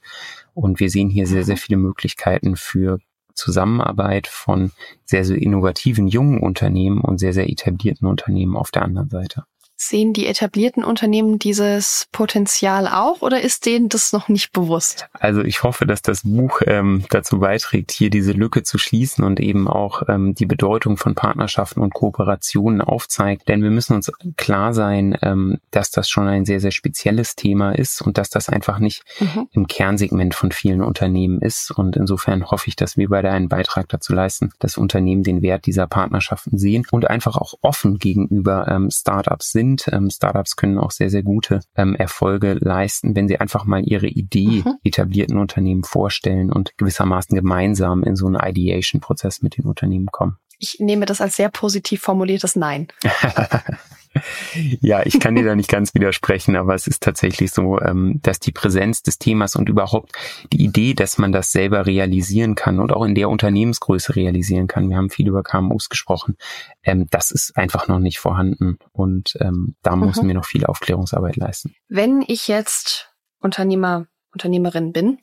Und 0.60 0.82
wir 0.82 0.90
sehen 0.90 1.10
hier 1.10 1.26
sehr, 1.26 1.46
sehr 1.46 1.56
viele 1.56 1.78
Möglichkeiten 1.78 2.58
für 2.58 3.00
Zusammenarbeit 3.34 4.28
von 4.28 4.72
sehr, 5.06 5.24
sehr 5.24 5.38
innovativen 5.38 6.10
jungen 6.10 6.42
Unternehmen 6.42 7.00
und 7.00 7.18
sehr, 7.18 7.32
sehr 7.32 7.50
etablierten 7.50 8.06
Unternehmen 8.10 8.58
auf 8.58 8.70
der 8.70 8.82
anderen 8.82 9.10
Seite. 9.10 9.46
Sehen 9.82 10.12
die 10.12 10.28
etablierten 10.28 10.84
Unternehmen 10.84 11.40
dieses 11.40 12.10
Potenzial 12.12 12.86
auch 12.86 13.22
oder 13.22 13.40
ist 13.40 13.66
denen 13.66 13.88
das 13.88 14.12
noch 14.12 14.28
nicht 14.28 14.52
bewusst? 14.52 15.08
Also 15.14 15.42
ich 15.42 15.64
hoffe, 15.64 15.86
dass 15.86 16.02
das 16.02 16.24
Buch 16.24 16.60
ähm, 16.66 17.06
dazu 17.12 17.40
beiträgt, 17.40 17.92
hier 17.92 18.10
diese 18.10 18.34
Lücke 18.34 18.64
zu 18.64 18.78
schließen 18.78 19.24
und 19.24 19.40
eben 19.40 19.70
auch 19.70 20.04
ähm, 20.10 20.36
die 20.36 20.46
Bedeutung 20.46 20.98
von 20.98 21.16
Partnerschaften 21.16 21.80
und 21.80 21.94
Kooperationen 21.94 22.82
aufzeigt. 22.82 23.48
Denn 23.48 23.64
wir 23.64 23.70
müssen 23.70 23.94
uns 23.94 24.12
klar 24.36 24.74
sein, 24.74 25.18
ähm, 25.22 25.60
dass 25.72 25.92
das 25.92 26.10
schon 26.10 26.28
ein 26.28 26.44
sehr, 26.44 26.60
sehr 26.60 26.72
spezielles 26.72 27.38
Thema 27.38 27.72
ist 27.72 28.02
und 28.02 28.18
dass 28.18 28.30
das 28.30 28.50
einfach 28.50 28.80
nicht 28.80 29.04
mhm. 29.22 29.48
im 29.54 29.68
Kernsegment 29.68 30.36
von 30.36 30.52
vielen 30.52 30.82
Unternehmen 30.82 31.42
ist. 31.42 31.72
Und 31.72 31.96
insofern 31.96 32.52
hoffe 32.52 32.68
ich, 32.68 32.76
dass 32.76 32.98
wir 32.98 33.08
beide 33.08 33.32
einen 33.32 33.48
Beitrag 33.48 33.88
dazu 33.88 34.12
leisten, 34.12 34.52
dass 34.60 34.78
Unternehmen 34.78 35.24
den 35.24 35.42
Wert 35.42 35.68
dieser 35.68 35.88
Partnerschaften 35.88 36.58
sehen 36.58 36.86
und 36.92 37.10
einfach 37.10 37.38
auch 37.38 37.54
offen 37.62 37.98
gegenüber 37.98 38.68
ähm, 38.68 38.92
Startups 38.92 39.54
sind 39.54 39.69
sind. 39.70 39.94
Ähm, 39.94 40.10
Startups 40.10 40.56
können 40.56 40.78
auch 40.78 40.92
sehr, 40.92 41.10
sehr 41.10 41.24
gute 41.24 41.62
ähm, 41.76 41.96
Erfolge 41.96 42.54
leisten, 42.60 43.16
wenn 43.16 43.28
sie 43.28 43.40
einfach 43.40 43.66
mal 43.66 43.82
ihre 43.84 44.08
Idee 44.08 44.64
mhm. 44.66 44.76
etablierten 44.84 45.38
Unternehmen 45.38 45.84
vorstellen 45.84 46.52
und 46.52 46.78
gewissermaßen 46.78 47.36
gemeinsam 47.36 48.04
in 48.04 48.16
so 48.16 48.28
einen 48.28 48.40
Ideation-Prozess 48.42 49.42
mit 49.42 49.58
den 49.58 49.66
Unternehmen 49.66 50.08
kommen. 50.08 50.38
Ich 50.60 50.78
nehme 50.80 51.06
das 51.06 51.22
als 51.22 51.36
sehr 51.36 51.50
positiv 51.50 52.02
formuliertes 52.02 52.56
Nein. 52.56 52.88
ja, 54.82 55.06
ich 55.06 55.20
kann 55.20 55.36
dir 55.36 55.44
da 55.44 55.56
nicht 55.56 55.70
ganz 55.70 55.94
widersprechen, 55.94 56.56
aber 56.56 56.74
es 56.74 56.88
ist 56.88 57.04
tatsächlich 57.04 57.52
so, 57.52 57.80
ähm, 57.80 58.20
dass 58.24 58.40
die 58.40 58.52
Präsenz 58.52 59.04
des 59.04 59.20
Themas 59.20 59.56
und 59.56 59.70
überhaupt 59.70 60.14
die 60.52 60.64
Idee, 60.64 60.94
dass 60.94 61.18
man 61.18 61.32
das 61.32 61.52
selber 61.52 61.86
realisieren 61.86 62.56
kann 62.56 62.80
und 62.80 62.92
auch 62.92 63.04
in 63.04 63.16
der 63.16 63.30
Unternehmensgröße 63.30 64.16
realisieren 64.16 64.68
kann. 64.68 64.90
Wir 64.90 64.98
haben 64.98 65.10
viel 65.10 65.28
über 65.28 65.44
KMUs 65.44 65.90
gesprochen. 65.90 66.38
Ähm, 66.84 67.08
das 67.12 67.32
ist 67.32 67.56
einfach 67.58 67.88
noch 67.88 68.00
nicht 68.00 68.20
vorhanden 68.20 68.78
und 68.92 69.38
ähm, 69.40 69.76
da 69.84 69.96
mhm. 69.96 70.08
müssen 70.08 70.28
wir 70.28 70.36
noch 70.36 70.46
viel 70.46 70.66
Aufklärungsarbeit 70.66 71.36
leisten. 71.36 71.76
Wenn 71.88 72.24
ich 72.28 72.48
jetzt 72.48 73.14
Unternehmer, 73.40 74.08
Unternehmerin 74.32 74.92
bin 74.92 75.20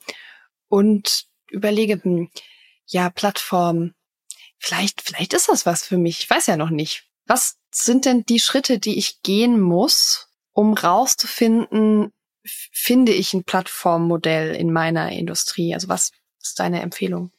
und 0.69 1.25
überlege, 1.49 2.01
hm, 2.01 2.29
ja, 2.85 3.09
Plattform, 3.09 3.93
vielleicht, 4.57 5.01
vielleicht 5.01 5.33
ist 5.33 5.49
das 5.49 5.65
was 5.65 5.83
für 5.83 5.97
mich. 5.97 6.19
Ich 6.19 6.29
weiß 6.29 6.47
ja 6.47 6.57
noch 6.57 6.69
nicht. 6.69 7.06
Was 7.27 7.57
sind 7.73 8.05
denn 8.05 8.23
die 8.23 8.39
Schritte, 8.39 8.79
die 8.79 8.97
ich 8.97 9.21
gehen 9.21 9.59
muss, 9.59 10.29
um 10.53 10.73
rauszufinden, 10.73 12.11
finde 12.43 13.11
ich 13.11 13.33
ein 13.33 13.43
Plattformmodell 13.43 14.55
in 14.55 14.71
meiner 14.71 15.11
Industrie? 15.11 15.73
Also 15.73 15.89
was 15.89 16.11
ist 16.41 16.59
deine 16.59 16.81
Empfehlung? 16.81 17.31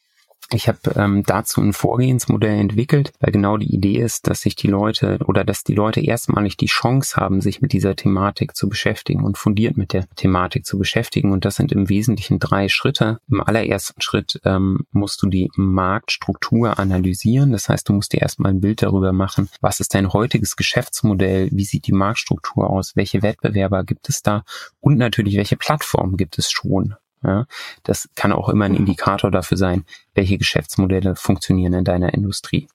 Ich 0.51 0.67
habe 0.67 0.79
ähm, 0.95 1.21
dazu 1.23 1.61
ein 1.61 1.73
Vorgehensmodell 1.73 2.59
entwickelt, 2.59 3.13
weil 3.19 3.31
genau 3.31 3.57
die 3.57 3.71
Idee 3.71 3.99
ist, 3.99 4.27
dass 4.27 4.41
sich 4.41 4.55
die 4.55 4.67
Leute 4.67 5.19
oder 5.27 5.43
dass 5.43 5.63
die 5.63 5.75
Leute 5.75 6.01
erstmalig 6.01 6.57
die 6.57 6.65
Chance 6.65 7.17
haben, 7.17 7.39
sich 7.39 7.61
mit 7.61 7.71
dieser 7.71 7.95
Thematik 7.95 8.55
zu 8.55 8.67
beschäftigen 8.67 9.23
und 9.23 9.37
fundiert 9.37 9.77
mit 9.77 9.93
der 9.93 10.09
Thematik 10.15 10.65
zu 10.65 10.79
beschäftigen. 10.79 11.31
Und 11.31 11.45
das 11.45 11.57
sind 11.57 11.71
im 11.71 11.87
Wesentlichen 11.87 12.39
drei 12.39 12.67
Schritte. 12.67 13.19
Im 13.29 13.41
allerersten 13.41 14.01
Schritt 14.01 14.41
ähm, 14.43 14.87
musst 14.91 15.21
du 15.21 15.27
die 15.27 15.51
Marktstruktur 15.55 16.79
analysieren. 16.79 17.51
Das 17.51 17.69
heißt, 17.69 17.87
du 17.87 17.93
musst 17.93 18.13
dir 18.13 18.21
erstmal 18.21 18.51
ein 18.51 18.61
Bild 18.61 18.81
darüber 18.81 19.13
machen, 19.13 19.49
was 19.61 19.79
ist 19.79 19.93
dein 19.93 20.13
heutiges 20.13 20.55
Geschäftsmodell, 20.55 21.49
wie 21.51 21.65
sieht 21.65 21.85
die 21.85 21.93
Marktstruktur 21.93 22.71
aus, 22.71 22.95
welche 22.95 23.21
Wettbewerber 23.21 23.83
gibt 23.83 24.09
es 24.09 24.23
da 24.23 24.43
und 24.79 24.97
natürlich, 24.97 25.37
welche 25.37 25.57
Plattformen 25.57 26.17
gibt 26.17 26.39
es 26.39 26.49
schon. 26.49 26.95
Ja, 27.23 27.45
das 27.83 28.09
kann 28.15 28.31
auch 28.31 28.49
immer 28.49 28.65
ein 28.65 28.75
Indikator 28.75 29.29
dafür 29.29 29.57
sein, 29.57 29.83
welche 30.13 30.37
Geschäftsmodelle 30.37 31.15
funktionieren 31.15 31.73
in 31.73 31.83
deiner 31.83 32.13
Industrie. 32.13 32.67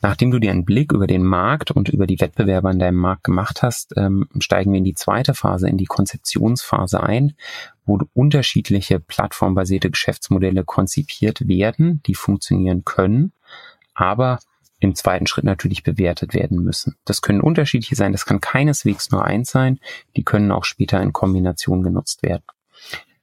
Nachdem 0.00 0.30
du 0.30 0.38
dir 0.38 0.50
einen 0.50 0.64
Blick 0.64 0.92
über 0.92 1.06
den 1.06 1.24
Markt 1.24 1.70
und 1.70 1.88
über 1.88 2.06
die 2.06 2.20
Wettbewerber 2.20 2.70
in 2.70 2.78
deinem 2.78 2.96
Markt 2.96 3.24
gemacht 3.24 3.62
hast, 3.62 3.94
ähm, 3.96 4.28
steigen 4.38 4.72
wir 4.72 4.78
in 4.78 4.84
die 4.84 4.94
zweite 4.94 5.34
Phase, 5.34 5.68
in 5.68 5.78
die 5.78 5.86
Konzeptionsphase 5.86 7.02
ein, 7.02 7.34
wo 7.84 7.98
unterschiedliche 8.14 9.00
plattformbasierte 9.00 9.90
Geschäftsmodelle 9.90 10.64
konzipiert 10.64 11.46
werden, 11.46 12.02
die 12.06 12.14
funktionieren 12.14 12.84
können, 12.84 13.32
aber 13.94 14.38
im 14.80 14.94
zweiten 14.96 15.26
Schritt 15.28 15.44
natürlich 15.44 15.84
bewertet 15.84 16.34
werden 16.34 16.58
müssen. 16.58 16.96
Das 17.04 17.22
können 17.22 17.40
unterschiedliche 17.40 17.94
sein, 17.94 18.12
das 18.12 18.26
kann 18.26 18.40
keineswegs 18.40 19.10
nur 19.10 19.24
eins 19.24 19.50
sein, 19.50 19.78
die 20.16 20.24
können 20.24 20.50
auch 20.50 20.64
später 20.64 21.00
in 21.00 21.12
Kombination 21.12 21.82
genutzt 21.82 22.22
werden. 22.22 22.42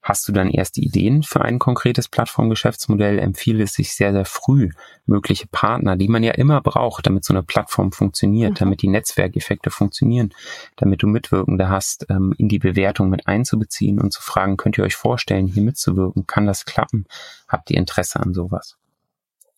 Hast 0.09 0.27
du 0.27 0.31
dann 0.31 0.49
erste 0.49 0.81
Ideen 0.81 1.21
für 1.21 1.41
ein 1.41 1.59
konkretes 1.59 2.07
Plattformgeschäftsmodell, 2.07 3.19
empfiehlt 3.19 3.61
es 3.61 3.73
sich 3.73 3.93
sehr, 3.93 4.11
sehr 4.11 4.25
früh, 4.25 4.71
mögliche 5.05 5.45
Partner, 5.45 5.97
die 5.97 6.07
man 6.07 6.23
ja 6.23 6.31
immer 6.31 6.61
braucht, 6.61 7.05
damit 7.05 7.23
so 7.23 7.31
eine 7.31 7.43
Plattform 7.43 7.91
funktioniert, 7.91 8.53
mhm. 8.53 8.55
damit 8.55 8.81
die 8.81 8.87
Netzwerkeffekte 8.87 9.69
funktionieren, 9.69 10.33
damit 10.77 11.03
du 11.03 11.07
Mitwirkende 11.07 11.69
hast, 11.69 12.07
ähm, 12.09 12.33
in 12.39 12.49
die 12.49 12.57
Bewertung 12.57 13.11
mit 13.11 13.27
einzubeziehen 13.27 14.01
und 14.01 14.11
zu 14.11 14.23
fragen, 14.23 14.57
könnt 14.57 14.79
ihr 14.79 14.83
euch 14.83 14.95
vorstellen, 14.95 15.45
hier 15.45 15.61
mitzuwirken? 15.61 16.25
Kann 16.25 16.47
das 16.47 16.65
klappen? 16.65 17.05
Habt 17.47 17.69
ihr 17.69 17.77
Interesse 17.77 18.19
an 18.19 18.33
sowas? 18.33 18.79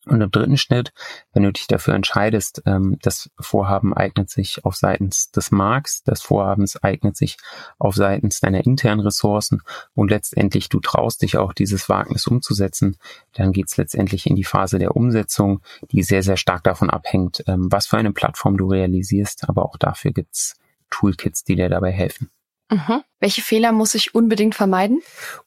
Und 0.07 0.19
im 0.19 0.31
dritten 0.31 0.57
Schritt, 0.57 0.93
wenn 1.31 1.43
du 1.43 1.51
dich 1.51 1.67
dafür 1.67 1.93
entscheidest, 1.93 2.63
ähm, 2.65 2.97
das 3.03 3.29
Vorhaben 3.39 3.93
eignet 3.93 4.31
sich 4.31 4.65
auf 4.65 4.75
seitens 4.75 5.29
des 5.29 5.51
Markts, 5.51 6.03
das 6.03 6.23
Vorhabens 6.23 6.81
eignet 6.81 7.15
sich 7.15 7.37
auf 7.77 7.95
seitens 7.95 8.39
deiner 8.39 8.65
internen 8.65 9.01
Ressourcen 9.01 9.61
und 9.93 10.09
letztendlich 10.09 10.69
du 10.69 10.79
traust 10.79 11.21
dich 11.21 11.37
auch 11.37 11.53
dieses 11.53 11.87
Wagnis 11.87 12.25
umzusetzen, 12.25 12.97
dann 13.33 13.51
geht's 13.51 13.77
letztendlich 13.77 14.25
in 14.25 14.35
die 14.35 14.43
Phase 14.43 14.79
der 14.79 14.95
Umsetzung, 14.95 15.61
die 15.91 16.01
sehr, 16.01 16.23
sehr 16.23 16.37
stark 16.37 16.63
davon 16.63 16.89
abhängt, 16.89 17.43
ähm, 17.45 17.71
was 17.71 17.85
für 17.85 17.97
eine 17.97 18.11
Plattform 18.11 18.57
du 18.57 18.67
realisierst, 18.67 19.47
aber 19.47 19.65
auch 19.65 19.77
dafür 19.77 20.11
gibt's 20.11 20.55
Toolkits, 20.89 21.43
die 21.43 21.55
dir 21.55 21.69
dabei 21.69 21.91
helfen. 21.91 22.31
Mhm. 22.71 23.03
Welche 23.21 23.43
Fehler 23.43 23.71
muss 23.71 23.93
ich 23.93 24.15
unbedingt 24.15 24.55
vermeiden? 24.55 25.01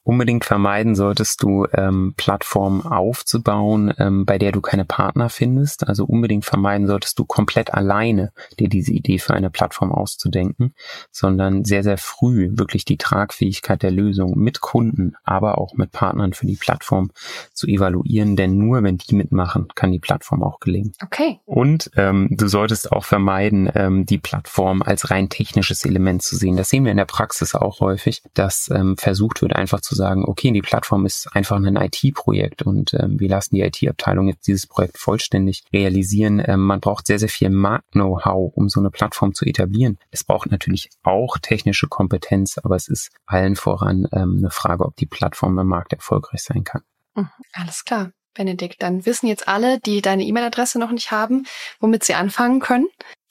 Unbedingt 0.04 0.44
vermeiden 0.44 0.94
solltest 0.94 1.42
du 1.42 1.66
ähm, 1.72 2.14
Plattformen 2.16 2.82
aufzubauen, 2.82 3.92
ähm, 3.98 4.24
bei 4.24 4.38
der 4.38 4.52
du 4.52 4.60
keine 4.60 4.84
Partner 4.84 5.28
findest. 5.28 5.88
Also 5.88 6.04
unbedingt 6.04 6.44
vermeiden 6.44 6.86
solltest 6.86 7.18
du 7.18 7.24
komplett 7.24 7.74
alleine 7.74 8.32
dir 8.60 8.68
diese 8.68 8.92
Idee 8.92 9.18
für 9.18 9.34
eine 9.34 9.50
Plattform 9.50 9.90
auszudenken, 9.90 10.74
sondern 11.10 11.64
sehr, 11.64 11.82
sehr 11.82 11.98
früh 11.98 12.50
wirklich 12.52 12.84
die 12.84 12.98
Tragfähigkeit 12.98 13.82
der 13.82 13.90
Lösung 13.90 14.38
mit 14.38 14.60
Kunden, 14.60 15.16
aber 15.24 15.58
auch 15.58 15.74
mit 15.74 15.90
Partnern 15.90 16.32
für 16.32 16.46
die 16.46 16.56
Plattform 16.56 17.10
zu 17.54 17.66
evaluieren. 17.66 18.36
Denn 18.36 18.56
nur 18.56 18.84
wenn 18.84 18.98
die 18.98 19.16
mitmachen, 19.16 19.66
kann 19.74 19.90
die 19.90 19.98
Plattform 19.98 20.44
auch 20.44 20.60
gelingen. 20.60 20.92
Okay. 21.02 21.40
Und 21.44 21.90
ähm, 21.96 22.28
du 22.30 22.46
solltest 22.46 22.92
auch 22.92 23.04
vermeiden, 23.04 23.68
ähm, 23.74 24.06
die 24.06 24.18
Plattform 24.18 24.80
als 24.80 25.10
rein 25.10 25.28
technisches 25.28 25.84
Element 25.84 26.22
zu 26.22 26.36
sehen. 26.36 26.56
Das 26.56 26.68
sehen 26.68 26.84
wir 26.84 26.92
in 26.92 26.98
der 26.98 27.04
Praxis 27.14 27.54
auch 27.54 27.78
häufig, 27.78 28.22
dass 28.34 28.68
ähm, 28.74 28.96
versucht 28.96 29.40
wird, 29.40 29.54
einfach 29.54 29.80
zu 29.80 29.94
sagen, 29.94 30.24
okay, 30.24 30.50
die 30.50 30.62
Plattform 30.62 31.06
ist 31.06 31.28
einfach 31.32 31.56
ein 31.56 31.76
IT-Projekt 31.76 32.62
und 32.62 32.92
ähm, 32.94 33.20
wir 33.20 33.28
lassen 33.28 33.54
die 33.54 33.60
IT-Abteilung 33.60 34.26
jetzt 34.26 34.48
dieses 34.48 34.66
Projekt 34.66 34.98
vollständig 34.98 35.62
realisieren. 35.72 36.42
Ähm, 36.44 36.58
man 36.58 36.80
braucht 36.80 37.06
sehr, 37.06 37.20
sehr 37.20 37.28
viel 37.28 37.50
Markt-Know-how, 37.50 38.52
um 38.56 38.68
so 38.68 38.80
eine 38.80 38.90
Plattform 38.90 39.32
zu 39.32 39.44
etablieren. 39.44 39.96
Es 40.10 40.24
braucht 40.24 40.50
natürlich 40.50 40.90
auch 41.04 41.38
technische 41.38 41.86
Kompetenz, 41.86 42.58
aber 42.58 42.74
es 42.74 42.88
ist 42.88 43.12
allen 43.26 43.54
voran 43.54 44.08
ähm, 44.10 44.38
eine 44.38 44.50
Frage, 44.50 44.84
ob 44.84 44.96
die 44.96 45.06
Plattform 45.06 45.56
im 45.60 45.68
Markt 45.68 45.92
erfolgreich 45.92 46.42
sein 46.42 46.64
kann. 46.64 46.82
Mhm, 47.14 47.28
alles 47.52 47.84
klar. 47.84 48.10
Benedikt, 48.36 48.82
dann 48.82 49.06
wissen 49.06 49.28
jetzt 49.28 49.46
alle, 49.46 49.78
die 49.78 50.02
deine 50.02 50.24
E-Mail-Adresse 50.24 50.80
noch 50.80 50.90
nicht 50.90 51.12
haben, 51.12 51.46
womit 51.78 52.02
sie 52.02 52.14
anfangen 52.14 52.58
können 52.58 52.88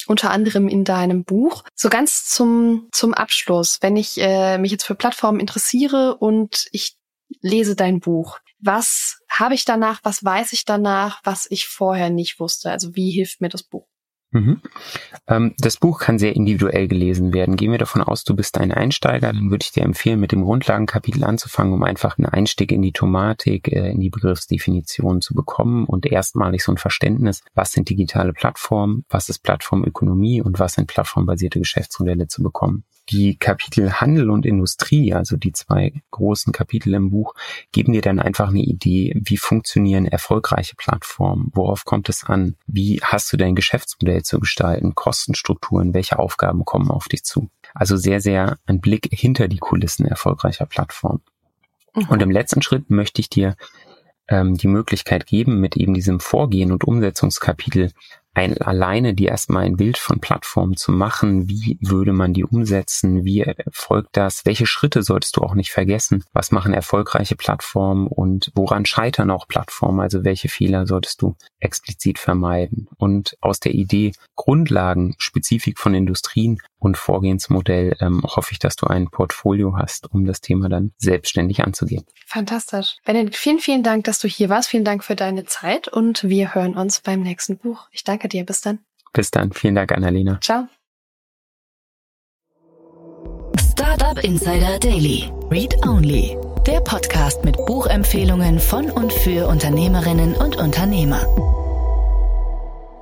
unter 0.07 0.31
anderem 0.31 0.67
in 0.67 0.83
deinem 0.83 1.23
Buch. 1.23 1.63
So 1.75 1.89
ganz 1.89 2.27
zum, 2.27 2.89
zum 2.91 3.13
Abschluss, 3.13 3.79
wenn 3.81 3.95
ich 3.95 4.19
äh, 4.19 4.57
mich 4.57 4.71
jetzt 4.71 4.85
für 4.85 4.95
Plattformen 4.95 5.39
interessiere 5.39 6.17
und 6.17 6.67
ich 6.71 6.95
lese 7.41 7.75
dein 7.75 7.99
Buch, 7.99 8.39
was 8.59 9.19
habe 9.29 9.55
ich 9.55 9.65
danach, 9.65 9.99
was 10.03 10.23
weiß 10.23 10.53
ich 10.53 10.65
danach, 10.65 11.19
was 11.23 11.47
ich 11.49 11.67
vorher 11.67 12.09
nicht 12.09 12.39
wusste? 12.39 12.71
Also 12.71 12.95
wie 12.95 13.11
hilft 13.11 13.41
mir 13.41 13.49
das 13.49 13.63
Buch? 13.63 13.87
Mhm. 14.33 14.61
Ähm, 15.27 15.53
das 15.59 15.77
Buch 15.77 15.99
kann 15.99 16.17
sehr 16.17 16.35
individuell 16.35 16.87
gelesen 16.87 17.33
werden. 17.33 17.55
Gehen 17.55 17.71
wir 17.71 17.77
davon 17.77 18.01
aus, 18.01 18.23
du 18.23 18.35
bist 18.35 18.57
ein 18.57 18.71
Einsteiger, 18.71 19.31
dann 19.31 19.51
würde 19.51 19.63
ich 19.63 19.71
dir 19.71 19.83
empfehlen, 19.83 20.19
mit 20.19 20.31
dem 20.31 20.43
Grundlagenkapitel 20.43 21.23
anzufangen, 21.23 21.71
um 21.71 21.83
einfach 21.83 22.17
einen 22.17 22.25
Einstieg 22.25 22.71
in 22.71 22.81
die 22.81 22.91
Tomatik, 22.91 23.71
äh, 23.71 23.91
in 23.91 23.99
die 23.99 24.09
Begriffsdefinition 24.09 25.21
zu 25.21 25.35
bekommen 25.35 25.85
und 25.85 26.07
erstmalig 26.07 26.63
so 26.63 26.71
ein 26.71 26.77
Verständnis, 26.77 27.43
was 27.53 27.71
sind 27.71 27.89
digitale 27.89 28.33
Plattformen, 28.33 29.05
was 29.07 29.29
ist 29.29 29.39
Plattformökonomie 29.43 30.41
und 30.41 30.59
was 30.59 30.73
sind 30.73 30.87
plattformbasierte 30.87 31.59
Geschäftsmodelle 31.59 32.27
zu 32.27 32.41
bekommen. 32.41 32.83
Die 33.09 33.37
Kapitel 33.37 33.93
Handel 33.93 34.29
und 34.29 34.45
Industrie, 34.45 35.13
also 35.13 35.35
die 35.35 35.51
zwei 35.51 36.01
großen 36.11 36.53
Kapitel 36.53 36.93
im 36.93 37.09
Buch, 37.09 37.33
geben 37.71 37.91
dir 37.91 38.01
dann 38.01 38.19
einfach 38.19 38.49
eine 38.49 38.61
Idee, 38.61 39.13
wie 39.15 39.37
funktionieren 39.37 40.05
erfolgreiche 40.05 40.75
Plattformen, 40.75 41.51
worauf 41.53 41.83
kommt 41.83 42.07
es 42.07 42.23
an, 42.23 42.55
wie 42.65 43.01
hast 43.03 43.31
du 43.33 43.37
dein 43.37 43.55
Geschäftsmodell 43.55 44.23
zu 44.23 44.39
gestalten, 44.39 44.95
Kostenstrukturen, 44.95 45.93
welche 45.93 46.17
Aufgaben 46.17 46.63
kommen 46.63 46.91
auf 46.91 47.07
dich 47.09 47.23
zu. 47.23 47.49
Also 47.73 47.97
sehr, 47.97 48.21
sehr 48.21 48.57
ein 48.65 48.79
Blick 48.79 49.09
hinter 49.11 49.47
die 49.47 49.57
Kulissen 49.57 50.05
erfolgreicher 50.05 50.65
Plattformen. 50.65 51.21
Mhm. 51.95 52.09
Und 52.09 52.21
im 52.21 52.31
letzten 52.31 52.61
Schritt 52.61 52.89
möchte 52.89 53.19
ich 53.19 53.29
dir 53.29 53.55
ähm, 54.27 54.55
die 54.55 54.67
Möglichkeit 54.67 55.25
geben, 55.25 55.59
mit 55.59 55.75
eben 55.75 55.93
diesem 55.93 56.19
Vorgehen 56.19 56.71
und 56.71 56.85
Umsetzungskapitel 56.85 57.91
ein, 58.33 58.57
alleine 58.57 59.13
die 59.13 59.25
erstmal 59.25 59.63
ein 59.63 59.77
Bild 59.77 59.97
von 59.97 60.19
Plattformen 60.19 60.75
zu 60.75 60.91
machen, 60.91 61.47
wie 61.49 61.77
würde 61.81 62.13
man 62.13 62.33
die 62.33 62.43
umsetzen, 62.43 63.25
wie 63.25 63.41
erfolgt 63.41 64.09
das, 64.13 64.45
welche 64.45 64.65
Schritte 64.65 65.03
solltest 65.03 65.37
du 65.37 65.41
auch 65.41 65.53
nicht 65.53 65.71
vergessen, 65.71 66.23
was 66.33 66.51
machen 66.51 66.73
erfolgreiche 66.73 67.35
Plattformen 67.35 68.07
und 68.07 68.51
woran 68.55 68.85
scheitern 68.85 69.29
auch 69.29 69.47
Plattformen, 69.47 69.99
also 69.99 70.23
welche 70.23 70.49
Fehler 70.49 70.87
solltest 70.87 71.21
du 71.21 71.35
explizit 71.59 72.17
vermeiden. 72.17 72.87
Und 72.97 73.37
aus 73.41 73.59
der 73.59 73.73
Idee 73.73 74.13
Grundlagen, 74.35 75.15
Spezifik 75.19 75.77
von 75.79 75.93
Industrien 75.93 76.57
und 76.79 76.97
Vorgehensmodell 76.97 77.95
ähm, 77.99 78.23
hoffe 78.23 78.51
ich, 78.51 78.59
dass 78.59 78.75
du 78.75 78.87
ein 78.87 79.09
Portfolio 79.09 79.77
hast, 79.77 80.11
um 80.11 80.25
das 80.25 80.41
Thema 80.41 80.69
dann 80.69 80.91
selbstständig 80.97 81.63
anzugehen. 81.63 82.03
Fantastisch. 82.27 82.97
Benedikt, 83.05 83.37
vielen, 83.37 83.59
vielen 83.59 83.83
Dank, 83.83 84.03
dass 84.03 84.19
du 84.19 84.27
hier 84.27 84.49
warst. 84.49 84.69
Vielen 84.69 84.83
Dank 84.83 85.03
für 85.03 85.15
deine 85.15 85.45
Zeit 85.45 85.87
und 85.87 86.23
wir 86.23 86.53
hören 86.53 86.75
uns 86.75 86.99
beim 86.99 87.21
nächsten 87.21 87.57
Buch. 87.57 87.87
Ich 87.91 88.03
danke 88.23 88.29
dir. 88.29 88.45
Bis 88.45 88.62
dann. 88.62 88.79
Bis 89.13 89.31
dann. 89.31 89.51
Vielen 89.51 89.75
Dank, 89.75 89.91
Annalena. 89.91 90.39
Ciao. 90.41 90.67
Startup 93.71 94.23
Insider 94.23 94.79
Daily. 94.79 95.31
Read 95.51 95.75
Only. 95.86 96.38
Der 96.65 96.79
Podcast 96.79 97.43
mit 97.43 97.57
Buchempfehlungen 97.65 98.59
von 98.59 98.89
und 98.89 99.12
für 99.12 99.47
Unternehmerinnen 99.47 100.36
und 100.36 100.55
Unternehmer. 100.55 101.25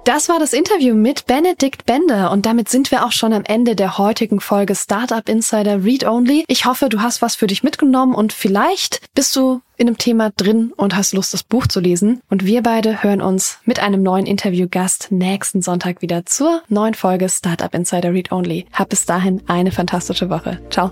Das 0.03 0.29
war 0.29 0.39
das 0.39 0.53
Interview 0.53 0.95
mit 0.95 1.27
Benedikt 1.27 1.85
Bender 1.85 2.31
und 2.31 2.47
damit 2.47 2.69
sind 2.69 2.89
wir 2.89 3.05
auch 3.05 3.11
schon 3.11 3.33
am 3.33 3.43
Ende 3.45 3.75
der 3.75 3.99
heutigen 3.99 4.39
Folge 4.39 4.73
Startup 4.73 5.27
Insider 5.29 5.83
Read 5.83 6.05
Only. 6.05 6.43
Ich 6.47 6.65
hoffe, 6.65 6.89
du 6.89 7.01
hast 7.01 7.21
was 7.21 7.35
für 7.35 7.45
dich 7.45 7.61
mitgenommen 7.61 8.15
und 8.15 8.33
vielleicht 8.33 9.01
bist 9.13 9.35
du 9.35 9.61
in 9.77 9.87
einem 9.87 9.99
Thema 9.99 10.31
drin 10.31 10.73
und 10.75 10.95
hast 10.95 11.13
Lust, 11.13 11.35
das 11.35 11.43
Buch 11.43 11.67
zu 11.67 11.79
lesen. 11.79 12.21
Und 12.31 12.45
wir 12.45 12.63
beide 12.63 13.03
hören 13.03 13.21
uns 13.21 13.59
mit 13.65 13.79
einem 13.79 14.01
neuen 14.01 14.25
Interviewgast 14.25 15.11
nächsten 15.11 15.61
Sonntag 15.61 16.01
wieder 16.01 16.25
zur 16.25 16.63
neuen 16.67 16.95
Folge 16.95 17.29
Startup 17.29 17.73
Insider 17.73 18.11
Read 18.11 18.31
Only. 18.31 18.65
Hab 18.73 18.89
bis 18.89 19.05
dahin 19.05 19.43
eine 19.47 19.71
fantastische 19.71 20.31
Woche. 20.31 20.59
Ciao. 20.71 20.91